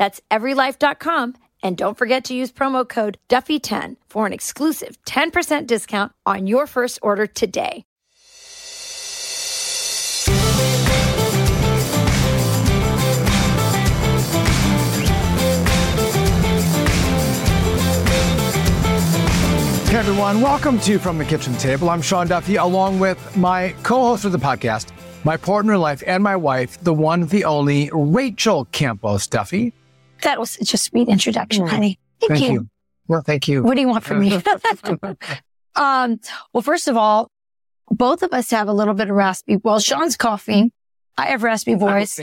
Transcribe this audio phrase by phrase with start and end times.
[0.00, 1.34] That's everylife.com.
[1.62, 6.66] And don't forget to use promo code Duffy10 for an exclusive 10% discount on your
[6.66, 7.84] first order today.
[19.84, 21.90] Hey everyone, welcome to From the Kitchen Table.
[21.90, 24.92] I'm Sean Duffy, along with my co-host of the podcast,
[25.24, 29.74] my partner in life, and my wife, the one, the only Rachel Campos Duffy.
[30.22, 31.98] That was a sweet introduction, honey.
[32.20, 32.52] Thank, Thank you.
[32.52, 32.68] you.
[33.08, 33.62] Well, thank you.
[33.62, 34.34] What do you want from me?
[35.74, 36.20] um,
[36.52, 37.30] well, first of all,
[37.90, 39.56] both of us have a little bit of raspy.
[39.56, 40.70] Well, Sean's coughing.
[41.18, 42.16] I have raspy voice.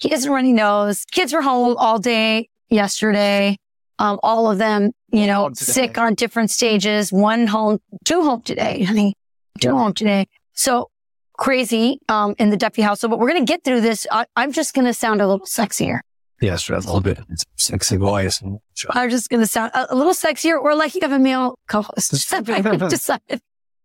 [0.00, 1.04] He has a runny nose.
[1.10, 3.58] Kids were home all day yesterday.
[3.98, 7.12] Um, all of them, you know, sick on different stages.
[7.12, 9.14] One home, two home today, honey.
[9.60, 10.26] Two home today.
[10.52, 10.90] So
[11.36, 14.06] crazy, um, in the Duffy household, but we're going to get through this.
[14.10, 16.00] I, I'm just going to sound a little sexier.
[16.40, 17.18] Yes, a little bit.
[17.56, 18.42] Sexy voice.
[18.90, 21.58] I'm just going to sound a, a little sexier or like you have a male
[21.68, 22.10] co-host.
[22.90, 23.40] Decided.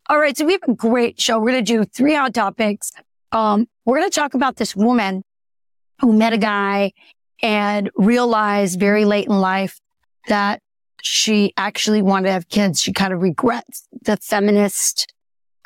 [0.10, 0.36] All right.
[0.36, 1.40] So we have a great show.
[1.40, 2.92] We're going to do three hot topics.
[3.32, 5.24] Um, we're going to talk about this woman
[6.02, 6.92] who met a guy
[7.42, 9.80] and realized very late in life
[10.28, 10.62] that
[11.02, 12.82] she actually wanted to have kids.
[12.82, 15.14] She kind of regrets the feminist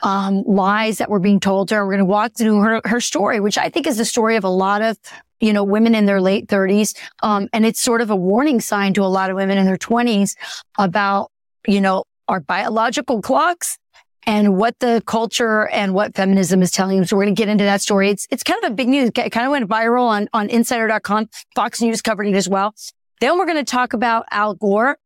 [0.04, 1.86] um, lies that were being told to her.
[1.86, 4.44] We're going to walk through her, her story, which I think is the story of
[4.44, 4.98] a lot of,
[5.40, 6.94] you know, women in their late thirties.
[7.24, 9.78] Um, and it's sort of a warning sign to a lot of women in their
[9.78, 10.36] twenties
[10.78, 11.32] about,
[11.68, 13.78] you know, our biological clocks
[14.26, 17.06] and what the culture and what feminism is telling you.
[17.06, 18.10] So we're going to get into that story.
[18.10, 19.12] It's, it's kind of a big news.
[19.16, 21.30] It kind of went viral on, on insider.com.
[21.56, 22.74] Fox News covered it as well.
[23.22, 24.98] Then we're going to talk about Al Gore,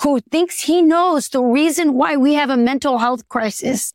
[0.00, 3.92] who thinks he knows the reason why we have a mental health crisis.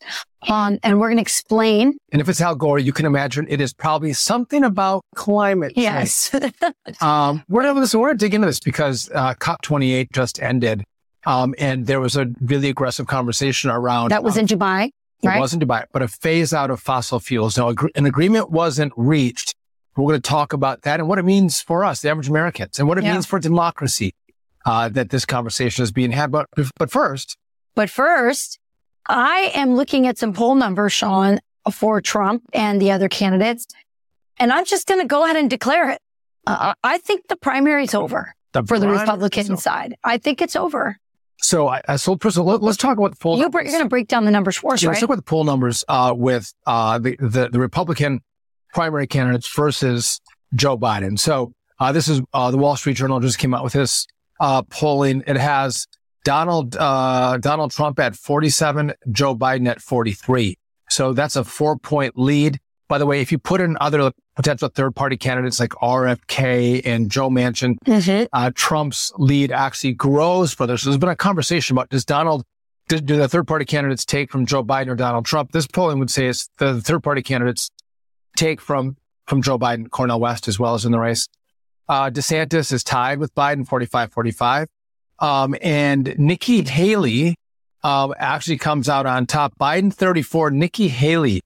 [0.50, 1.98] Um, and we're going to explain.
[2.12, 5.84] And if it's Al Gore, you can imagine it is probably something about climate change.
[5.84, 6.36] Yes.
[7.02, 10.84] Um, we're we're gonna dig into this because uh, COP28 just ended,
[11.26, 14.90] um, and there was a really aggressive conversation around that was um, in Dubai,
[15.22, 17.58] It wasn't Dubai, but a phase out of fossil fuels.
[17.58, 19.56] Now, an agreement wasn't reached.
[19.96, 22.80] We're going to talk about that and what it means for us, the average Americans,
[22.80, 23.14] and what it Yeah.
[23.14, 24.14] means for democracy.
[24.66, 27.38] Uh, that this conversation is being had, but but first,
[27.75, 28.60] But first,
[29.08, 31.40] I am looking at some poll numbers, Sean,
[31.72, 33.68] for Trump and the other candidates.
[34.38, 36.02] And I'm just going to go ahead and declare it.
[36.46, 39.96] Uh, I think the primary's over the for the Republican So, side.
[40.03, 40.97] I think it's over.
[41.42, 43.38] so I, I so first, let, us talk about the poll.
[43.38, 45.22] You, are going to break down the numbers for us, Yeah, let's talk about the
[45.24, 48.22] poll numbers uh, with uh, the, the the Republican
[48.74, 50.19] primary candidates versus
[50.56, 51.18] Joe Biden.
[51.18, 54.06] So uh, this is uh, the Wall Street Journal just came out with this
[54.40, 55.24] uh, polling.
[55.28, 55.88] It has
[56.24, 60.58] Donald uh, Donald Trump at 47, Joe Biden at 43.
[60.90, 62.60] So that's a four point lead.
[62.90, 67.10] By the way, if you put in other potential third party candidates like RFK and
[67.10, 68.28] Joe Manchin, Mhm.
[68.34, 70.78] uh, Trump's lead actually grows further.
[70.78, 72.44] So there's been a conversation about does Donald,
[72.90, 75.52] do, do the third party candidates take from Joe Biden or Donald Trump?
[75.54, 77.72] This polling would say it's the third party candidates
[78.36, 78.98] take from,
[79.28, 81.28] from Joe Biden, Cornel West, as well as in the race.
[81.90, 84.68] Uh, DeSantis is tied with Biden, 45 45.
[85.24, 87.36] Um, and Nikki Haley,
[87.84, 89.58] um, actually comes out on top.
[89.58, 91.42] Biden 34, Nikki Haley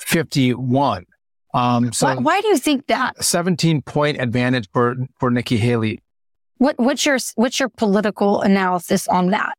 [0.00, 1.04] 51.
[1.52, 3.22] Um, so why, why do you think that?
[3.22, 6.00] 17 point advantage for, for Nikki Haley.
[6.58, 9.56] What, what's your what's your political analysis on that?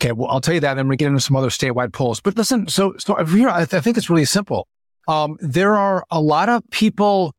[0.00, 2.20] Okay, well, I'll tell you that, and we get into some other statewide polls.
[2.20, 4.66] But listen, so so here, I think it's really simple.
[5.08, 7.34] Um, there are a lot of people.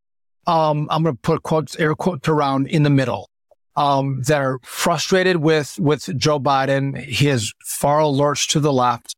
[0.47, 3.29] Um, I'm going to put quotes, air quotes around in the middle,
[3.75, 9.15] um, that are frustrated with with Joe Biden, his far lurch to the left,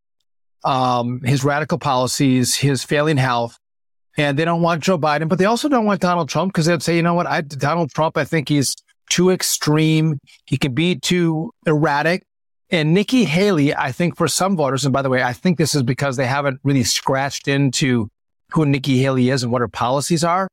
[0.64, 3.58] um, his radical policies, his failing health,
[4.18, 6.84] and they don't want Joe Biden, but they also don't want Donald Trump because they'd
[6.84, 8.76] say, you know what, I, Donald Trump, I think he's
[9.10, 10.20] too extreme.
[10.46, 12.24] He can be too erratic
[12.70, 15.76] And Nikki Haley, I think for some voters, and by the way, I think this
[15.76, 18.10] is because they haven't really scratched into
[18.52, 20.48] who Nikki Haley is and what her policies are.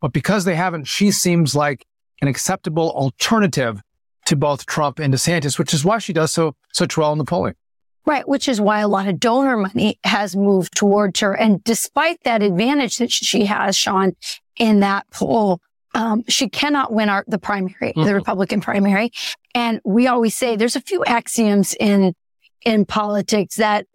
[0.00, 1.84] But because they haven't, she seems like
[2.20, 3.82] an acceptable alternative
[4.26, 7.24] to both Trump and DeSantis, which is why she does so such well in the
[7.24, 7.54] polling.
[8.04, 11.32] Right, which is why a lot of donor money has moved towards her.
[11.32, 14.14] And despite that advantage that she has, Sean,
[14.56, 15.60] in that poll,
[15.94, 18.04] um, she cannot win our, the primary, mm-hmm.
[18.04, 19.10] the Republican primary.
[19.54, 22.14] And we always say there's a few axioms in,
[22.64, 23.86] in politics that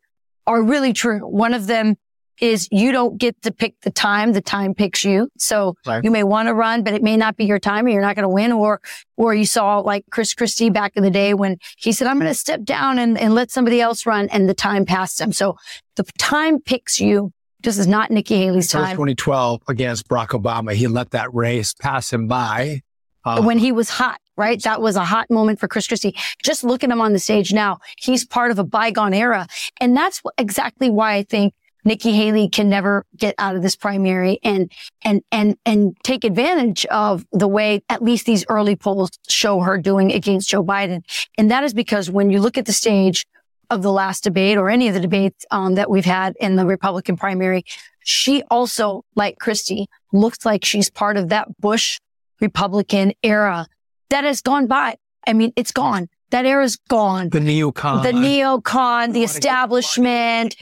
[0.45, 1.19] are really true.
[1.19, 1.95] One of them
[2.39, 4.33] is you don't get to pick the time.
[4.33, 5.29] The time picks you.
[5.37, 6.03] So right.
[6.03, 8.15] you may want to run, but it may not be your time and you're not
[8.15, 8.51] going to win.
[8.51, 8.81] Or,
[9.17, 12.31] or you saw like Chris Christie back in the day when he said, I'm going
[12.31, 15.31] to step down and, and let somebody else run and the time passed him.
[15.31, 15.55] So
[15.95, 17.31] the time picks you.
[17.61, 18.95] This is not Nikki Haley's time.
[18.95, 22.81] 2012 against Barack Obama, he let that race pass him by.
[23.23, 24.61] Um, when he was hot, right?
[24.63, 26.15] That was a hot moment for Chris Christie.
[26.43, 27.77] Just look at him on the stage now.
[27.97, 29.47] He's part of a bygone era.
[29.79, 34.39] And that's exactly why I think Nikki Haley can never get out of this primary
[34.43, 34.71] and,
[35.03, 39.77] and, and, and take advantage of the way at least these early polls show her
[39.77, 41.03] doing against Joe Biden.
[41.37, 43.25] And that is because when you look at the stage
[43.69, 46.65] of the last debate or any of the debates um, that we've had in the
[46.65, 47.63] Republican primary,
[48.03, 51.99] she also, like Christie, looks like she's part of that Bush
[52.41, 53.67] Republican era
[54.09, 54.97] that has gone by.
[55.25, 56.09] I mean, it's gone.
[56.31, 57.29] That era's gone.
[57.29, 58.03] The neocon.
[58.03, 60.55] The neocon, the establishment.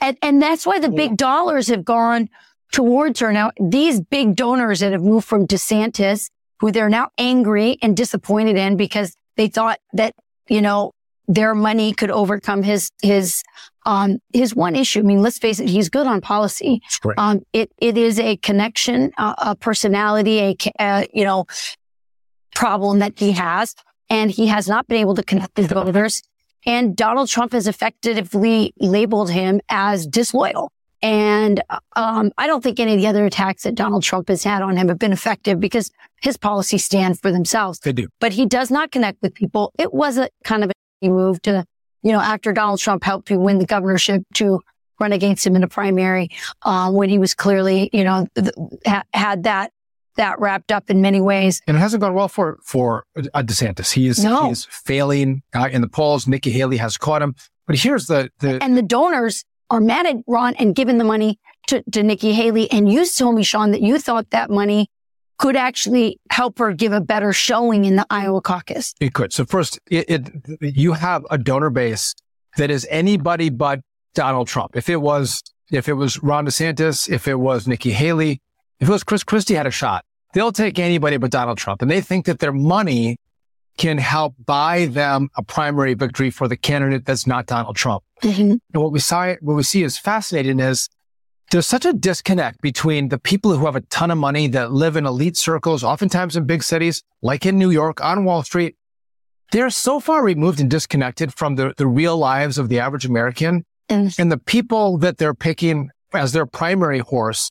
[0.00, 2.28] And, and that's why the big dollars have gone
[2.72, 3.32] towards her.
[3.32, 8.56] Now, these big donors that have moved from DeSantis, who they're now angry and disappointed
[8.56, 10.14] in because they thought that,
[10.48, 10.92] you know,
[11.28, 13.42] their money could overcome his, his,
[13.84, 15.00] um, his one issue.
[15.00, 16.80] I mean, let's face it, he's good on policy.
[17.18, 21.46] Um, it, it is a connection, uh, a personality, a, uh, you know,
[22.54, 23.74] problem that he has.
[24.08, 26.22] And he has not been able to connect with voters.
[26.66, 30.72] And Donald Trump has effectively labeled him as disloyal.
[31.02, 31.62] And
[31.94, 34.76] um, I don't think any of the other attacks that Donald Trump has had on
[34.76, 35.90] him have been effective because
[36.22, 37.78] his policies stand for themselves.
[37.78, 38.08] They do.
[38.18, 39.72] But he does not connect with people.
[39.78, 40.72] It was a kind of
[41.02, 41.64] a move to,
[42.02, 44.60] you know, after Donald Trump helped him win the governorship to
[44.98, 46.30] run against him in a primary
[46.62, 49.70] um, when he was clearly, you know, th- had that
[50.16, 51.62] that wrapped up in many ways.
[51.66, 53.92] And it hasn't gone well for for uh, DeSantis.
[53.92, 54.46] He is no.
[54.46, 56.26] he is failing uh, in the polls.
[56.26, 57.34] Nikki Haley has caught him.
[57.66, 61.38] But here's the, the and the donors are mad at Ron and giving the money
[61.68, 62.70] to, to Nikki Haley.
[62.70, 64.88] And you told me, Sean, that you thought that money
[65.38, 68.94] could actually help her give a better showing in the Iowa caucus.
[69.00, 69.32] It could.
[69.32, 72.14] So first, it, it you have a donor base
[72.56, 73.80] that is anybody but
[74.14, 74.76] Donald Trump.
[74.76, 78.40] If it was if it was Ron DeSantis, if it was Nikki Haley,
[78.80, 81.82] if it was Chris Christie had a shot, they'll take anybody but Donald Trump.
[81.82, 83.18] And they think that their money
[83.76, 88.02] can help buy them a primary victory for the candidate that's not Donald Trump.
[88.22, 88.52] Mm-hmm.
[88.72, 90.88] And what we saw, what we see is fascinating is
[91.50, 94.96] there's such a disconnect between the people who have a ton of money that live
[94.96, 98.76] in elite circles, oftentimes in big cities, like in New York on Wall Street.
[99.52, 103.64] They're so far removed and disconnected from the, the real lives of the average American
[103.88, 104.18] mm.
[104.18, 107.50] and the people that they're picking as their primary horse.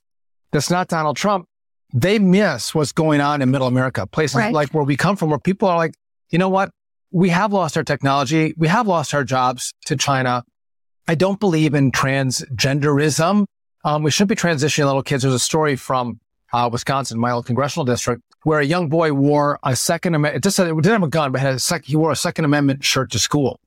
[0.56, 1.48] That's not Donald Trump
[1.96, 4.54] they miss what's going on in middle America, places right.
[4.54, 5.96] like where we come from, where people are like,
[6.30, 6.72] you know what?
[7.12, 8.54] We have lost our technology.
[8.57, 10.44] We have lost our jobs to China.
[11.07, 13.46] I don't believe in transgenderism.
[13.86, 15.24] Um, we shouldn't be transitioning little kids.
[15.24, 16.19] There's a story from
[16.52, 20.38] uh, Wisconsin, my old congressional district, where a young boy wore a Second Amendment.
[20.38, 22.44] It just it didn't have a gun, but had a sec- he wore a Second
[22.44, 23.59] Amendment shirt to school,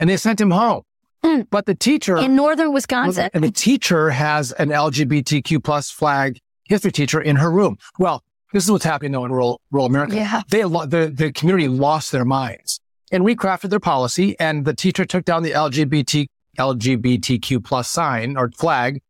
[0.00, 0.84] and they sent him home.
[1.24, 1.46] Mm.
[1.50, 6.92] But the teacher in northern Wisconsin, and the teacher has an LGBTQ plus flag history
[6.92, 7.78] teacher in her room.
[7.98, 10.16] Well, this is what's happening though in rural, rural America.
[10.16, 10.42] Yeah.
[10.48, 14.38] They, the, the community lost their minds and recrafted their policy.
[14.38, 16.28] And the teacher took down the LGBT,
[16.58, 19.02] LGBTQ plus sign or flag.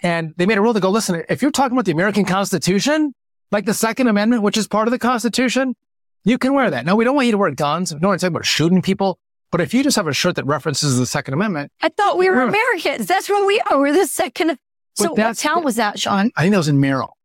[0.00, 3.14] And they made a rule to go, listen, if you're talking about the American Constitution,
[3.50, 5.74] like the Second Amendment, which is part of the Constitution,
[6.24, 6.84] you can wear that.
[6.84, 7.92] No, we don't want you to wear guns.
[7.92, 9.18] We don't want to talk about shooting people.
[9.50, 12.28] But if you just have a shirt that references the Second Amendment, I thought we
[12.28, 13.06] were Americans.
[13.06, 13.78] That's what we are.
[13.78, 14.58] We're the Second
[14.98, 16.30] so what town was that, Sean?
[16.36, 17.16] I think that was in Merrill,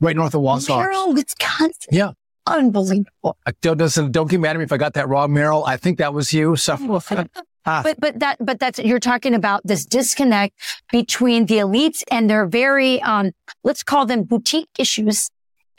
[0.00, 0.78] right north of Wausau.
[0.78, 1.88] Merrill, Wisconsin.
[1.90, 2.12] Yeah.
[2.46, 3.36] Unbelievable.
[3.60, 5.64] don't, listen, don't get mad at me if I got that wrong, Merrill.
[5.64, 6.56] I think that was you.
[6.56, 6.76] So,
[7.64, 7.82] ah.
[7.84, 10.58] but but that but that's you're talking about this disconnect
[10.90, 13.30] between the elites and their very um
[13.62, 15.30] let's call them boutique issues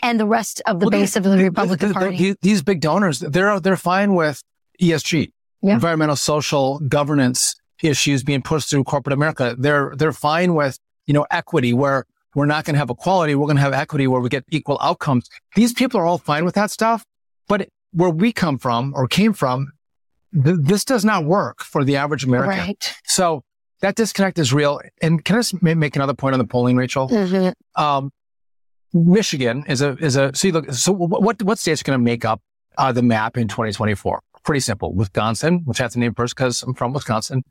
[0.02, 2.36] and the rest of the well, base of the Republican the, the, Party.
[2.42, 4.42] these big donors, they're they're fine with
[4.82, 5.33] ESG,
[5.64, 5.74] yeah.
[5.74, 9.56] environmental, social, governance issues being pushed through corporate America.
[9.58, 12.06] They're they're fine with you know, equity where
[12.36, 13.36] we're not going to have equality.
[13.36, 15.30] We're going to have equity where we get equal outcomes.
[15.56, 17.06] These people are all fine with that stuff.
[17.48, 19.72] But where we come from or came from,
[20.34, 22.58] th- this does not work for the average American.
[22.58, 22.96] Right.
[23.06, 23.44] So
[23.82, 24.80] that disconnect is real.
[25.02, 27.10] And can I just ma- make another point on the polling, Rachel?
[27.10, 27.82] Mm-hmm.
[27.82, 28.12] Um,
[28.94, 32.04] Michigan is a is a so you look so what what states are going to
[32.04, 32.42] make up
[32.78, 34.22] uh, the map in 2024?
[34.44, 34.94] Pretty simple.
[34.94, 37.44] Wisconsin, which I have to name first because I'm from Wisconsin,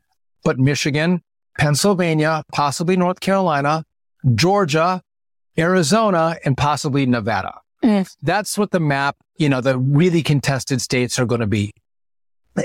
[0.43, 1.21] but Michigan,
[1.57, 3.83] Pennsylvania, possibly North Carolina,
[4.35, 5.01] Georgia,
[5.57, 7.59] Arizona, and possibly Nevada.
[7.83, 8.09] Mm.
[8.21, 11.73] That's what the map, you know, the really contested states are going to be.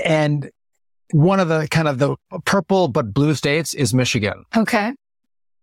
[0.05, 0.49] And
[1.11, 4.45] one of the kind of the purple but blue states is Michigan.
[4.55, 4.93] Okay.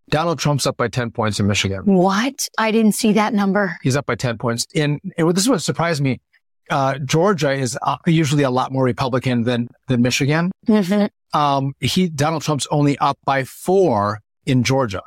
[0.09, 1.81] Donald Trump's up by 10 points in Michigan.
[1.85, 2.47] What?
[2.57, 3.77] I didn't see that number.
[3.81, 4.65] He's up by 10 points.
[4.73, 6.21] In, and this is what surprised me.
[6.69, 10.51] Uh, Georgia is uh, usually a lot more Republican than, than Michigan.
[10.67, 11.37] Mm-hmm.
[11.37, 15.03] Um, he, Donald Trump's only up by four in Georgia.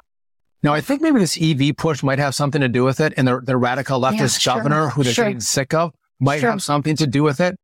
[0.63, 3.15] Now, I think maybe this EV push might have something to do with it.
[3.17, 4.57] And the, the radical leftist sure.
[4.57, 5.25] governor who they're Sure.
[5.27, 6.51] getting sick of might Sure.
[6.51, 7.57] have something to do with it.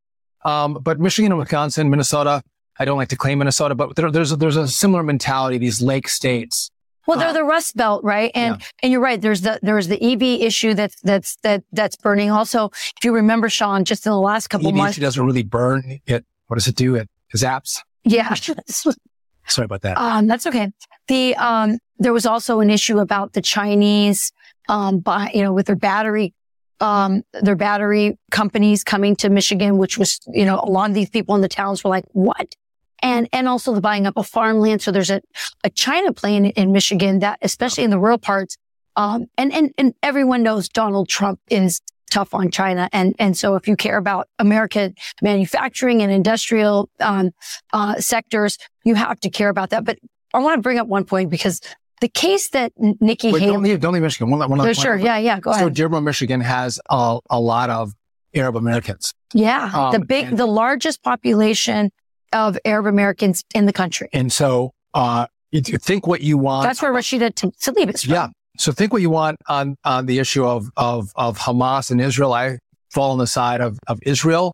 [0.44, 2.42] Um, but Michigan and Wisconsin, Minnesota,
[2.78, 5.82] I don't like to claim Minnesota, but there, there's, a, there's a similar mentality, these
[5.82, 6.70] lake states.
[7.06, 8.30] Well, they're the Rust Belt, right?
[8.34, 9.20] And and you're right.
[9.20, 12.30] There's the there's the EV issue that's that's that that's burning.
[12.30, 15.42] Also, if you remember, Sean, just in the last couple EV months, issue doesn't really
[15.42, 16.24] burn it.
[16.48, 16.94] What does it do?
[16.94, 17.80] It zaps.
[18.04, 18.34] yeah,
[19.48, 19.96] Sorry about that.
[19.98, 20.72] um, that's okay.
[21.08, 24.32] The um, there was also an issue about the Chinese,
[24.68, 26.34] um, buy, you know, with their battery,
[26.80, 31.10] um, their battery companies coming to Michigan, which was, you know, a lot of these
[31.10, 32.54] people in the towns were like, what?
[33.02, 34.80] And, and also the buying up of farmland.
[34.82, 35.20] So there's a,
[35.64, 38.56] a China plane in Michigan that, especially in the rural parts,
[38.96, 42.88] um, and, and, and everyone knows Donald Trump is tough on China.
[42.92, 47.32] And, and so if you care about American manufacturing and industrial, um,
[47.72, 49.84] uh, sectors, you have to care about that.
[49.84, 49.98] But
[50.32, 51.60] I want to bring up one point because
[52.00, 54.30] the case that Nikki Wait, don't leave, don't leave Michigan.
[54.30, 54.96] One, one Oh, other sure.
[54.96, 55.18] Yeah.
[55.18, 55.40] Yeah.
[55.40, 55.74] Go So ahead.
[55.74, 57.92] Dearborn, Michigan has a, a lot of
[58.34, 59.12] Arab Americans.
[59.34, 59.70] Yeah.
[59.74, 61.90] Um, the big, and- the largest population
[62.32, 64.08] of Arab Americans in the country.
[64.12, 66.64] And so, uh, think what you want.
[66.64, 68.12] That's where Rashida Tlaib is from.
[68.14, 68.28] yeah.
[68.58, 72.32] So think what you want on, on the issue of, of, of Hamas and Israel.
[72.32, 72.58] I
[72.90, 74.52] fall on the side of, of Israel.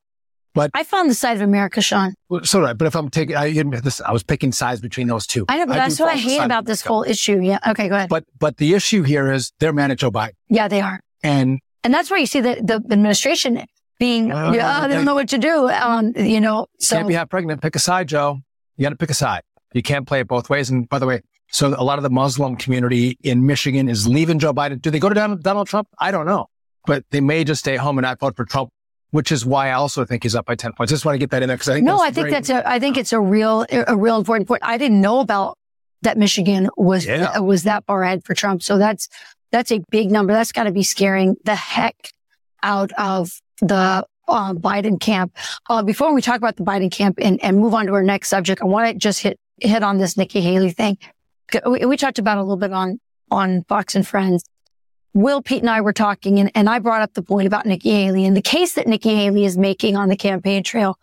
[0.55, 2.15] But I found the side of America, Sean.
[2.43, 2.77] So, right.
[2.77, 3.55] But if I'm taking, I,
[4.05, 5.47] I was picking sides between those two.
[5.49, 7.41] I know, but do that's what I fall on the hate about this whole issue.
[7.41, 7.59] Yeah.
[7.69, 7.89] Okay.
[7.89, 8.11] Go ahead.
[8.11, 10.33] But, but the issue here is they're mad at Joe Biden.
[10.49, 11.01] yeah, they are.
[11.23, 13.65] And And that's where you see the, the administration
[13.99, 15.69] being, Uh, yeah, they don't know what to do.
[15.69, 17.61] Um, you know, so can't be half pregnant.
[17.63, 18.41] Pick a side, Joe.
[18.77, 19.43] You got to pick a side.
[19.75, 20.71] You can't play it both ways.
[20.71, 21.21] And by the way,
[21.51, 24.81] so a lot of the Muslim community in Michigan is leaving Joe Biden.
[24.81, 25.89] Do they go to Donald, Donald Trump?
[25.99, 26.47] I don't know,
[26.87, 28.71] but they may just stay home and not vote for Trump,
[29.11, 30.91] which is why I also think he's up by 10 points.
[30.91, 32.31] I just want to get that in there because I think no, I think very-
[32.31, 34.63] that's a, I think it's a real, a real important point.
[34.65, 35.59] I didn't know about
[36.01, 37.39] that Michigan was, Yeah.
[37.39, 38.63] was that far ahead for Trump.
[38.63, 39.09] So that's,
[39.53, 40.33] that's a big number.
[40.33, 42.13] That's got to be scaring the heck
[42.63, 45.37] out of the uh, Biden camp.
[45.69, 48.29] Uh, before we talk about the Biden camp and, and move on to our next
[48.29, 50.99] subject, I want to just hit, hit on this Nikki Haley thing.
[51.67, 54.45] We, we talked about a little bit on, on Fox and Friends.
[55.15, 57.91] Will Pete and I were talking and, and I brought up the point about Nikki
[57.91, 60.99] Haley and the case that Nikki Haley is making on the campaign trail.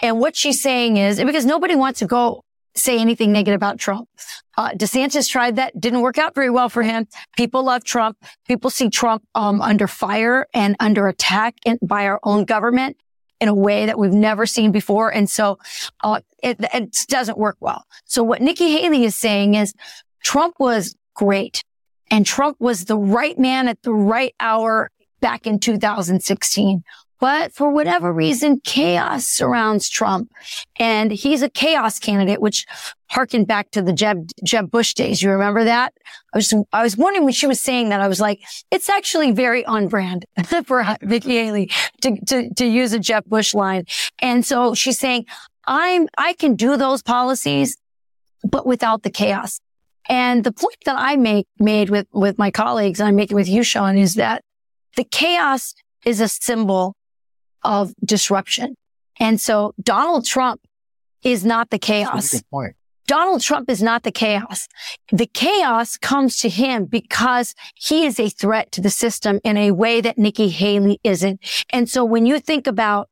[0.00, 2.44] And what she's saying is because nobody wants to go
[2.76, 4.08] say anything negative about Trump.
[4.56, 7.06] Uh, DeSantis tried that, didn't work out very well for him.
[7.36, 8.16] People love Trump.
[8.46, 12.96] People see Trump um, under fire and under attack in, by our own government
[13.40, 15.12] in a way that we've never seen before.
[15.12, 15.58] And so
[16.02, 17.84] uh, it, it doesn't work well.
[18.04, 19.74] So what Nikki Haley is saying is
[20.22, 21.62] Trump was great
[22.10, 24.90] and Trump was the right man at the right hour
[25.20, 26.82] back in 2016.
[27.20, 30.30] But for whatever reason, chaos surrounds Trump
[30.76, 32.66] and he's a chaos candidate, which
[33.08, 35.22] harkened back to the Jeb, Jeb Bush days.
[35.22, 35.94] You remember that?
[36.32, 39.30] I was, I was wondering when she was saying that, I was like, it's actually
[39.30, 40.26] very on brand
[40.66, 41.70] for Nikki Haley
[42.02, 43.84] to, to, to use a Jeb Bush line.
[44.18, 45.26] And so she's saying,
[45.66, 47.76] I'm, I can do those policies,
[48.42, 49.60] but without the chaos.
[50.08, 53.48] And the point that I make, made with, with my colleagues, and I'm making with
[53.48, 54.42] you, Sean, is that
[54.96, 56.94] the chaos is a symbol
[57.64, 58.76] of disruption.
[59.18, 60.60] And so Donald Trump
[61.22, 62.30] is not the chaos.
[63.06, 64.66] Donald Trump is not the chaos.
[65.12, 69.72] The chaos comes to him because he is a threat to the system in a
[69.72, 71.40] way that Nikki Haley isn't.
[71.70, 73.10] And so when you think about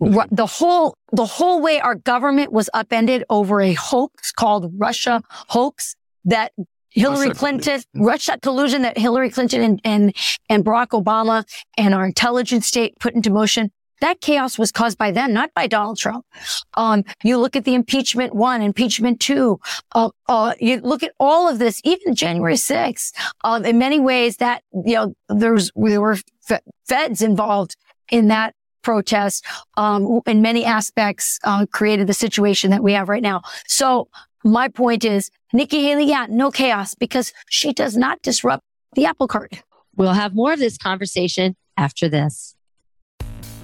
[0.00, 5.22] ru- the whole, the whole way our government was upended over a hoax called Russia
[5.48, 5.96] hoax
[6.26, 6.52] that
[6.90, 10.14] Hillary Russia Clinton, Russia collusion that Hillary Clinton and, and,
[10.50, 11.44] and Barack Obama
[11.78, 13.72] and our intelligence state put into motion.
[14.02, 16.26] That chaos was caused by them, not by Donald Trump.
[16.74, 19.60] Um, you look at the impeachment one, impeachment two.
[19.92, 23.12] Uh, uh, you look at all of this, even January 6th.
[23.44, 26.18] Um, in many ways that, you know, there's, there were
[26.84, 27.76] feds involved
[28.10, 29.46] in that, protest.
[29.76, 33.40] um, in many aspects, uh, created the situation that we have right now.
[33.68, 34.08] So
[34.42, 39.28] my point is Nikki Haley, yeah, no chaos because she does not disrupt the apple
[39.28, 39.62] cart.
[39.94, 42.56] We'll have more of this conversation after this.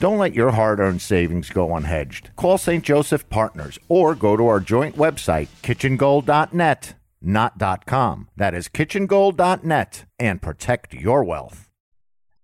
[0.00, 2.34] Don't let your hard earned savings go unhedged.
[2.34, 2.82] Call St.
[2.82, 8.28] Joseph Partners or go to our joint website, kitchengold.net, not .com.
[8.34, 11.68] That is kitchengold.net and protect your wealth.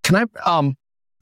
[0.02, 0.76] Can I um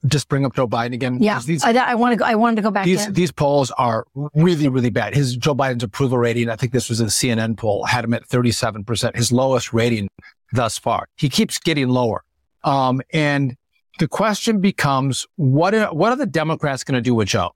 [0.05, 1.23] just bring up Joe Biden again?
[1.23, 2.25] Yeah, these, I, I want to go.
[2.25, 2.83] I wanted to go back.
[2.83, 5.15] These these polls are really really bad.
[5.15, 8.25] His Joe Biden's approval rating, I think this was a CNN poll, had him at
[8.25, 10.09] thirty seven percent, his lowest rating
[10.51, 11.07] thus far.
[11.15, 12.25] He keeps getting lower,
[12.65, 13.55] um, and
[13.99, 17.51] the question becomes what are, what are the Democrats going to do with Joe?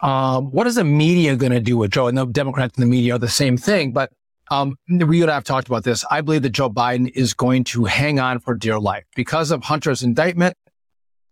[0.00, 2.08] Um, what is the media going to do with Joe?
[2.08, 4.12] And the Democrats and the media are the same thing, but
[4.50, 6.04] um, we and I have talked about this.
[6.10, 9.62] I believe that Joe Biden is going to hang on for dear life because of
[9.64, 10.56] Hunter's indictment.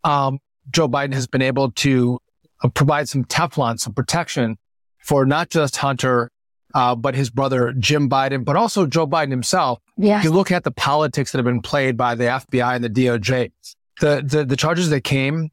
[0.05, 0.39] Um,
[0.71, 2.19] Joe Biden has been able to
[2.63, 4.57] uh, provide some Teflon, some protection
[4.99, 6.31] for not just Hunter,
[6.75, 9.79] uh, but his brother Jim Biden, but also Joe Biden himself.
[9.99, 10.25] Yes.
[10.25, 13.53] You look at the politics that have been played by the FBI and the DOJ
[14.01, 15.51] the the, the charges that came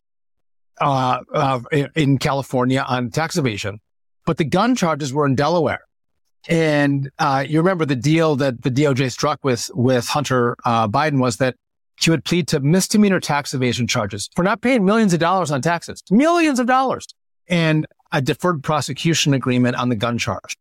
[0.82, 1.60] uh, uh,
[1.96, 3.80] in California on tax evasion,
[4.26, 5.82] but the gun charges were in Delaware.
[6.48, 11.20] And uh, you remember the deal that the DOJ struck with with Hunter uh, Biden
[11.20, 11.56] was that
[12.00, 15.62] he would plead to misdemeanor tax evasion charges for not paying millions of dollars on
[15.62, 17.06] taxes, millions of dollars,
[17.48, 20.56] and a deferred prosecution agreement on the gun charge.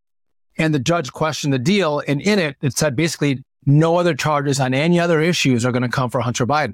[0.57, 4.59] And the judge questioned the deal, and in it, it said basically no other charges
[4.59, 6.73] on any other issues are going to come for Hunter Biden.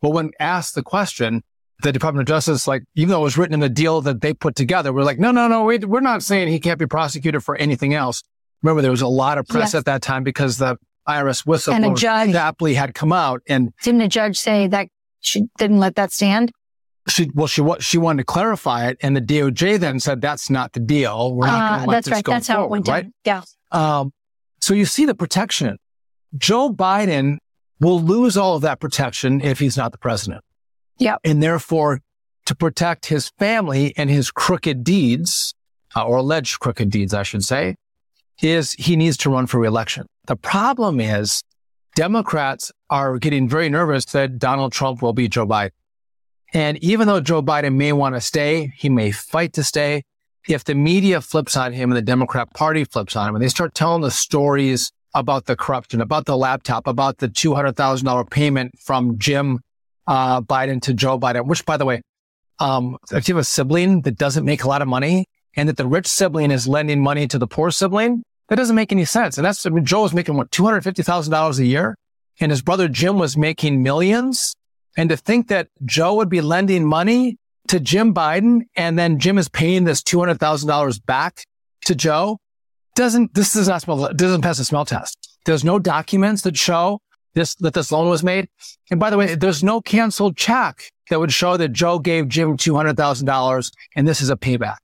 [0.00, 1.42] But when asked the question,
[1.82, 4.34] the Department of Justice, like, even though it was written in the deal that they
[4.34, 7.42] put together, we're like, no, no, no, wait, we're not saying he can't be prosecuted
[7.42, 8.22] for anything else.
[8.62, 9.74] Remember, there was a lot of press yes.
[9.74, 10.76] at that time because the
[11.08, 14.88] IRS whistleblower and a judge had come out and didn't the judge say that
[15.20, 16.50] she didn't let that stand?
[17.08, 20.72] She well, she she wanted to clarify it, and the DOJ then said that's not
[20.72, 21.34] the deal.
[21.34, 22.24] We're not uh, going to let that's right.
[22.24, 23.06] go That's forward, how it went right?
[23.24, 23.42] down.
[23.72, 23.98] Yeah.
[23.98, 24.12] Um,
[24.62, 25.76] so you see the protection.
[26.38, 27.36] Joe Biden
[27.84, 30.42] will lose all of that protection if he's not the president.
[30.98, 31.16] Yeah.
[31.22, 32.00] And therefore,
[32.46, 35.54] to protect his family and his crooked deeds,
[35.94, 37.76] uh, or alleged crooked deeds, I should say,
[38.42, 40.06] is he needs to run for reelection.
[40.26, 41.42] The problem is
[41.94, 45.70] Democrats are getting very nervous that Donald Trump will beat Joe Biden.
[46.52, 50.04] And even though Joe Biden may want to stay, he may fight to stay.
[50.48, 53.48] If the media flips on him and the Democrat party flips on him and they
[53.48, 59.18] start telling the stories about the corruption, about the laptop, about the $200,000 payment from
[59.18, 59.60] Jim
[60.06, 62.02] uh, Biden to Joe Biden, which by the way,
[62.58, 65.76] um, if you have a sibling that doesn't make a lot of money and that
[65.76, 69.38] the rich sibling is lending money to the poor sibling, that doesn't make any sense.
[69.38, 71.96] And that's, I mean, Joe was making what, $250,000 a year
[72.40, 74.54] and his brother Jim was making millions.
[74.96, 79.38] And to think that Joe would be lending money to Jim Biden and then Jim
[79.38, 81.44] is paying this $200,000 back
[81.86, 82.38] to Joe
[82.94, 85.38] doesn't, this does not smell, doesn't pass a smell test.
[85.44, 87.00] There's no documents that show
[87.34, 88.48] this, that this loan was made.
[88.90, 92.56] And by the way, there's no canceled check that would show that Joe gave Jim
[92.56, 94.76] $200,000 and this is a payback.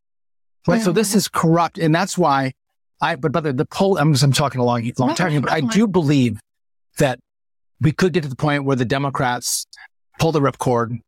[0.66, 0.76] Right.
[0.76, 0.82] Yeah.
[0.82, 1.78] So this is corrupt.
[1.78, 2.52] And that's why
[3.00, 5.52] I, but, but the, the poll, I'm, I'm talking a long, long time here, but
[5.52, 6.38] I do believe
[6.98, 7.18] that
[7.80, 9.66] we could get to the point where the Democrats
[10.18, 10.98] pull the ripcord.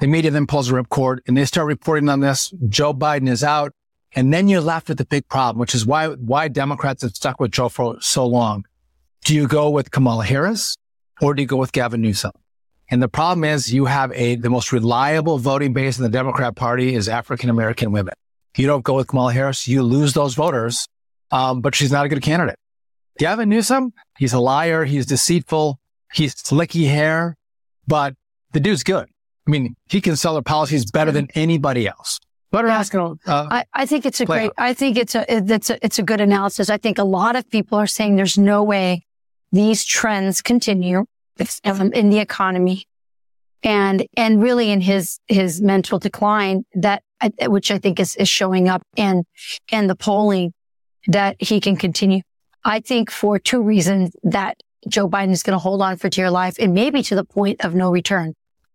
[0.00, 2.52] The media then pulls the ripcord and they start reporting on this.
[2.68, 3.72] Joe Biden is out.
[4.14, 7.40] And then you're left with the big problem, which is why, why Democrats have stuck
[7.40, 8.66] with Joe for so long.
[9.24, 10.76] Do you go with Kamala Harris
[11.20, 12.32] or do you go with Gavin Newsom?
[12.90, 16.56] And the problem is you have a, the most reliable voting base in the Democrat
[16.56, 18.14] party is African American women.
[18.56, 20.86] You don't go with Kamala Harris, you lose those voters.
[21.30, 22.58] Um, but she's not a good candidate.
[23.18, 24.84] Gavin Newsom, he's a liar.
[24.84, 25.80] He's deceitful.
[26.12, 27.38] He's slicky hair,
[27.86, 28.14] but
[28.52, 29.08] the dude's good.
[29.46, 32.20] I mean, he can sell their policies better than anybody else.
[32.52, 32.84] But yeah.
[32.90, 34.54] gonna, uh, I, I, think it's a great, out.
[34.58, 36.68] I think it's a, it's a, it's a good analysis.
[36.68, 39.06] I think a lot of people are saying there's no way
[39.52, 41.06] these trends continue
[41.64, 42.86] um, in the economy
[43.62, 47.02] and, and really in his, his mental decline that,
[47.40, 49.24] which I think is, is showing up in,
[49.70, 50.52] in the polling
[51.06, 52.20] that he can continue.
[52.66, 56.30] I think for two reasons that Joe Biden is going to hold on for dear
[56.30, 58.34] life and maybe to the point of no return.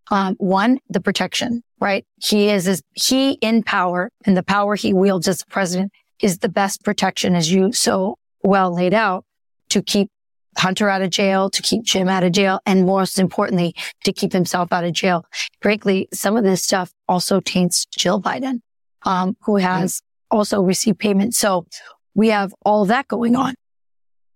[0.10, 2.06] Um, one, the protection, right?
[2.18, 6.50] He is, is he in power and the power he wields as president is the
[6.50, 9.26] best protection as you so well laid out
[9.70, 10.10] to keep
[10.58, 14.34] Hunter out of jail, to keep Jim out of jail, and most importantly, to keep
[14.34, 15.24] himself out of jail.
[15.62, 18.62] Frankly, some of this stuff also taints Jill Biden,
[19.04, 21.36] um, who has also received payment.
[21.36, 21.68] So
[22.16, 23.54] we have all that going on.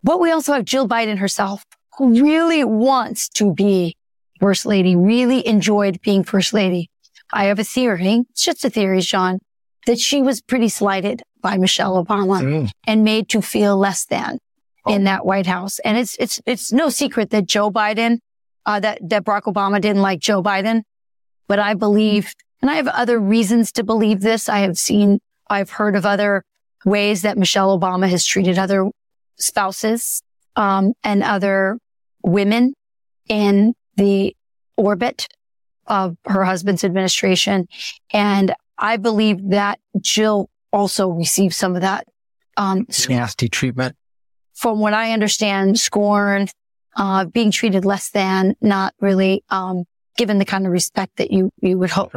[0.03, 1.65] But we also have Jill Biden herself,
[1.97, 3.95] who really wants to be
[4.39, 6.89] first lady, really enjoyed being first lady.
[7.33, 8.23] I have a theory.
[8.31, 9.39] It's just a theory, Sean,
[9.85, 12.69] that she was pretty slighted by Michelle Obama mm.
[12.85, 14.37] and made to feel less than
[14.85, 14.93] oh.
[14.93, 15.79] in that White House.
[15.79, 18.19] And it's, it's, it's no secret that Joe Biden,
[18.65, 20.83] uh, that, that Barack Obama didn't like Joe Biden.
[21.47, 24.47] But I believe, and I have other reasons to believe this.
[24.47, 26.43] I have seen, I've heard of other
[26.85, 28.89] ways that Michelle Obama has treated other
[29.37, 30.21] spouses,
[30.55, 31.77] um, and other
[32.23, 32.73] women
[33.27, 34.35] in the
[34.77, 35.27] orbit
[35.91, 37.67] of her husband's administration.
[38.11, 42.07] And I believe that Jill also received some of that,
[42.55, 43.95] um, nasty treatment.
[44.53, 46.47] From what I understand, scorn,
[46.95, 49.83] uh, being treated less than, not really, um,
[50.17, 52.11] given the kind of respect that you, you would hope.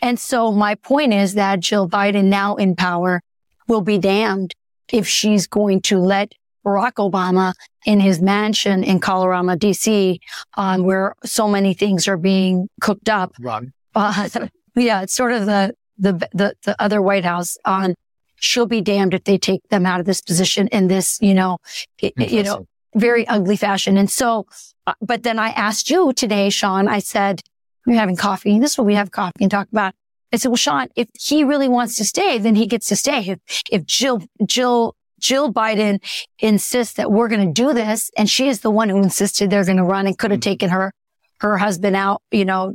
[0.00, 3.22] And so my point is that Jill Biden now in power
[3.68, 4.54] will be damned
[4.92, 6.34] if she's going to let
[6.68, 7.54] Barack Obama
[7.86, 10.18] in his mansion in Kalorama, DC,
[10.56, 13.32] um, where so many things are being cooked up.
[13.40, 13.72] Run.
[13.94, 14.28] Uh,
[14.76, 17.94] yeah, it's sort of the, the, the, the other White House on
[18.40, 21.58] she'll be damned if they take them out of this position in this, you know,
[22.00, 23.96] you know, very ugly fashion.
[23.96, 24.46] And so,
[24.86, 27.42] uh, but then I asked you today, Sean, I said,
[27.86, 28.58] we're having coffee.
[28.58, 29.94] This is what we have coffee and talk about.
[30.32, 33.20] I said, well, Sean, if he really wants to stay, then he gets to stay.
[33.20, 36.02] If, if Jill, Jill Jill Biden
[36.38, 38.10] insists that we're going to do this.
[38.16, 40.50] And she is the one who insisted they're going to run and could have mm-hmm.
[40.50, 40.92] taken her,
[41.40, 42.74] her husband out, you know,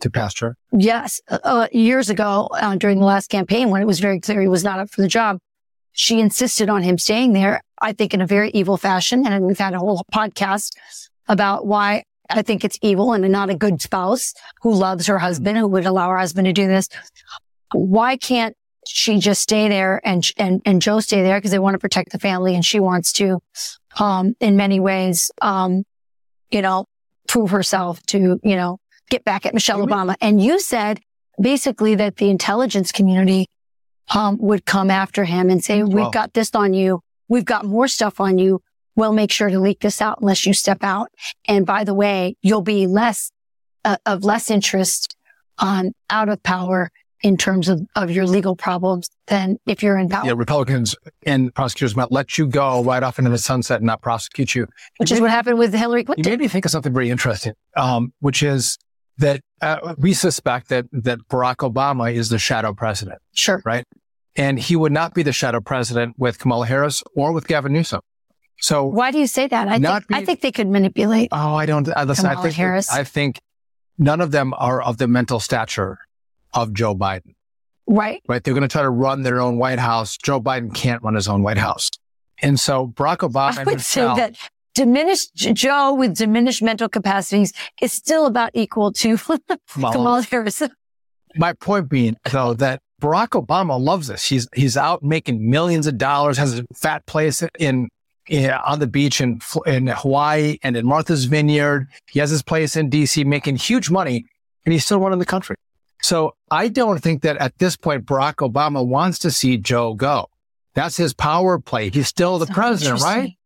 [0.00, 0.56] to pasture.
[0.72, 1.20] Yes.
[1.28, 4.48] Uh, uh, years ago, uh, during the last campaign, when it was very clear he
[4.48, 5.38] was not up for the job,
[5.92, 7.62] she insisted on him staying there.
[7.80, 9.26] I think in a very evil fashion.
[9.26, 10.72] And we've had a whole podcast
[11.28, 15.58] about why I think it's evil and not a good spouse who loves her husband,
[15.58, 16.88] who would allow her husband to do this.
[17.72, 21.74] Why can't she just stay there and, and, and Joe stay there because they want
[21.74, 23.40] to protect the family and she wants to,
[23.98, 25.84] um, in many ways, um,
[26.50, 26.86] you know,
[27.28, 28.78] prove herself to, you know,
[29.10, 30.16] get back at Michelle Obama.
[30.20, 31.00] And you said
[31.40, 33.46] basically that the intelligence community,
[34.14, 37.00] um, would come after him and say, we've got this on you.
[37.28, 38.60] We've got more stuff on you.
[38.94, 41.08] We'll make sure to leak this out unless you step out.
[41.46, 43.30] And by the way, you'll be less
[43.84, 45.16] uh, of less interest
[45.58, 46.90] on out of power
[47.22, 50.26] in terms of, of your legal problems than if you're in power.
[50.26, 54.02] Yeah, Republicans and prosecutors might let you go right off into the sunset and not
[54.02, 54.66] prosecute you.
[54.98, 56.24] Which is what happened with Hillary Clinton.
[56.24, 58.76] You made me think of something very interesting, um, which is
[59.18, 63.18] that uh, we suspect that that Barack Obama is the shadow president.
[63.34, 63.62] Sure.
[63.64, 63.84] Right.
[64.34, 68.00] And he would not be the shadow president with Kamala Harris or with Gavin Newsom.
[68.60, 69.68] So why do you say that?
[69.68, 71.28] I think be, I think they could manipulate.
[71.32, 71.88] Oh, I don't.
[71.88, 72.90] Uh, listen, Kamala I think Harris.
[72.90, 73.40] I think
[73.98, 75.98] none of them are of the mental stature
[76.54, 77.34] of Joe Biden.
[77.86, 78.22] Right.
[78.28, 78.42] Right.
[78.42, 80.16] They're going to try to run their own White House.
[80.16, 81.90] Joe Biden can't run his own White House.
[82.40, 83.58] And so Barack Obama.
[83.58, 84.36] I would say that
[84.74, 89.18] diminished Joe with diminished mental capacities is still about equal to
[89.72, 90.62] Kamala Harris.
[91.36, 94.24] My point being, though, that Barack Obama loves this.
[94.24, 97.88] He's he's out making millions of dollars, has a fat place in,
[98.28, 101.88] in on the beach in in Hawaii and in Martha's Vineyard.
[102.10, 103.24] He has his place in D.C.
[103.24, 104.24] making huge money,
[104.64, 105.56] and he's still running the country.
[106.02, 110.28] So I don't think that at this point, Barack Obama wants to see Joe go.
[110.74, 111.90] That's his power play.
[111.90, 113.36] He's still the president, right?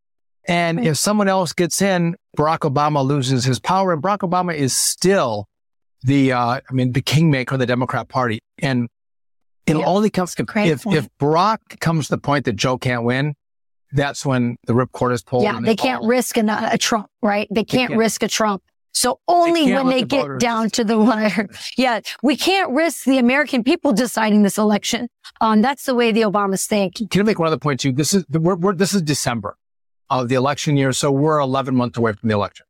[0.49, 0.87] And right.
[0.87, 3.93] if someone else gets in, Barack Obama loses his power.
[3.93, 5.49] And Barack Obama is still
[6.03, 8.41] the, uh, I mean, the kingmaker of the Democrat Party.
[8.59, 8.89] And
[9.67, 9.89] it'll yeah.
[9.89, 13.35] only come if, if Barack comes to the point that Joe can't win,
[13.93, 15.43] that's when the ripcord is pulled.
[15.43, 17.49] Yeah, they, they can't risk a, a, Trump, right?
[17.51, 18.63] They can't, they can't, risk a Trump.
[18.97, 20.41] So only when they the get voters.
[20.41, 21.49] down to the wire.
[21.77, 22.01] Yeah.
[22.23, 25.09] We can't risk the American people deciding this election.
[25.43, 26.95] Um, that's the way the Obamas think.
[27.11, 27.93] Can I make one other point too?
[27.93, 29.59] This is, we're, we're, this is December
[30.09, 30.93] of the election year.
[30.93, 32.65] So we're 11 months away from the election.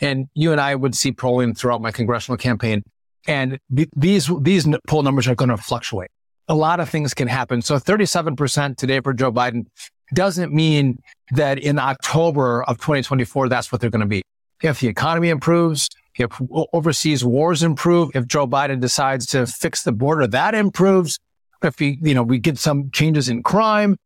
[0.00, 2.84] And you and I would see polling throughout my congressional campaign.
[3.26, 6.10] And b- these, these poll numbers are going to fluctuate.
[6.46, 7.62] A lot of things can happen.
[7.62, 9.66] So 37% today for Joe Biden.
[10.12, 10.98] doesn't mean
[11.32, 14.22] that in October of 2024, that's what they're going to be.
[14.64, 16.40] If the economy improves, if
[16.72, 21.18] overseas wars improve, if Joe Biden decides to fix the border, that improves.
[21.62, 23.96] If we, you know, we get some changes in crime,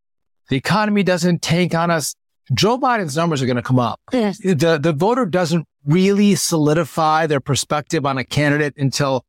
[0.49, 2.14] the economy doesn't tank on us.
[2.53, 4.01] Joe Biden's numbers are going to come up.
[4.12, 4.38] Yes.
[4.38, 9.25] The, the voter doesn't really solidify their perspective on a candidate until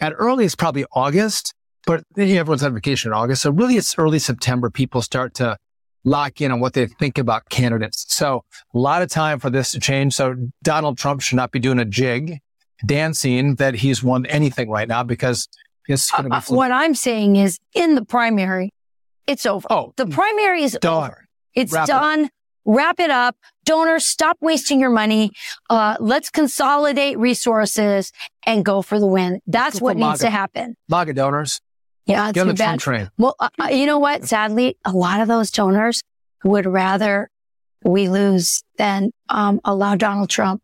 [0.00, 1.52] at earliest probably August,
[1.86, 3.42] but everyone's on vacation in August.
[3.42, 4.70] So really it's early September.
[4.70, 5.56] People start to
[6.04, 8.06] lock in on what they think about candidates.
[8.08, 10.14] So a lot of time for this to change.
[10.14, 12.38] So Donald Trump should not be doing a jig
[12.86, 15.48] dancing that he's won anything right now because
[15.88, 16.36] it's going to be.
[16.36, 18.72] Uh, what I'm saying is in the primary,
[19.26, 19.66] it's over.
[19.70, 21.10] Oh, the primary is done.
[21.10, 21.26] over.
[21.54, 21.92] It's Wrap it.
[21.92, 22.30] done.
[22.64, 23.36] Wrap it up.
[23.64, 25.32] Donors, stop wasting your money.
[25.68, 28.12] Uh, let's consolidate resources
[28.46, 29.40] and go for the win.
[29.46, 30.24] That's Go what needs MAGA.
[30.24, 30.76] to happen.
[30.88, 31.60] MAGA donors.
[32.10, 32.80] Yeah, it's too bad.
[32.80, 33.10] train.
[33.18, 34.24] Well, uh, uh, you know what?
[34.24, 36.02] Sadly, a lot of those donors
[36.44, 37.30] would rather
[37.84, 40.62] we lose than um, allow Donald Trump.